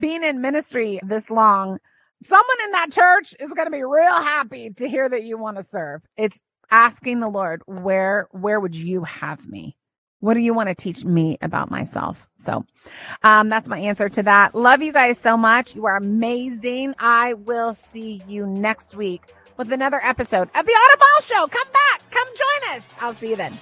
[0.00, 1.78] being in ministry this long,
[2.22, 5.56] someone in that church is going to be real happy to hear that you want
[5.56, 6.02] to serve.
[6.18, 9.76] It's asking the Lord, where, where would you have me?
[10.20, 12.26] What do you want to teach me about myself?
[12.36, 12.66] So,
[13.22, 14.54] um, that's my answer to that.
[14.54, 15.74] Love you guys so much.
[15.74, 16.94] You are amazing.
[16.98, 19.22] I will see you next week
[19.56, 21.46] with another episode of the Autumn Miles Show.
[21.46, 22.10] Come back.
[22.10, 22.84] Come join us.
[23.00, 23.52] I'll see you then.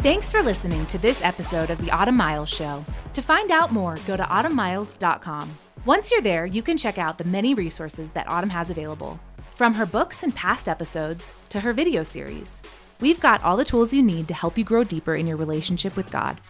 [0.00, 2.84] Thanks for listening to this episode of the Autumn Miles Show.
[3.12, 5.50] To find out more, go to autumnmiles.com.
[5.84, 9.18] Once you're there, you can check out the many resources that Autumn has available.
[9.58, 12.62] From her books and past episodes to her video series,
[13.00, 15.96] we've got all the tools you need to help you grow deeper in your relationship
[15.96, 16.40] with God.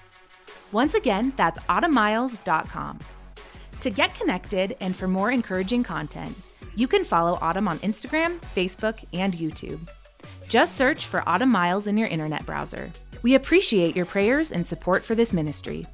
[0.73, 2.99] Once again, that's autumnmiles.com.
[3.81, 6.37] To get connected and for more encouraging content,
[6.77, 9.89] you can follow Autumn on Instagram, Facebook, and YouTube.
[10.47, 12.93] Just search for Autumn Miles in your internet browser.
[13.23, 15.87] We appreciate your prayers and support for this ministry.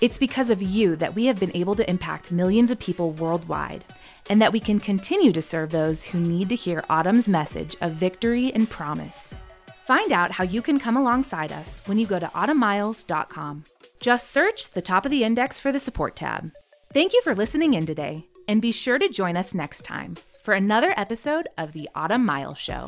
[0.00, 3.84] It's because of you that we have been able to impact millions of people worldwide
[4.32, 7.92] and that we can continue to serve those who need to hear Autumn's message of
[7.92, 9.36] victory and promise.
[9.84, 13.64] Find out how you can come alongside us when you go to autumnmiles.com.
[14.00, 16.50] Just search the top of the index for the support tab.
[16.94, 20.54] Thank you for listening in today, and be sure to join us next time for
[20.54, 22.86] another episode of the Autumn Miles Show.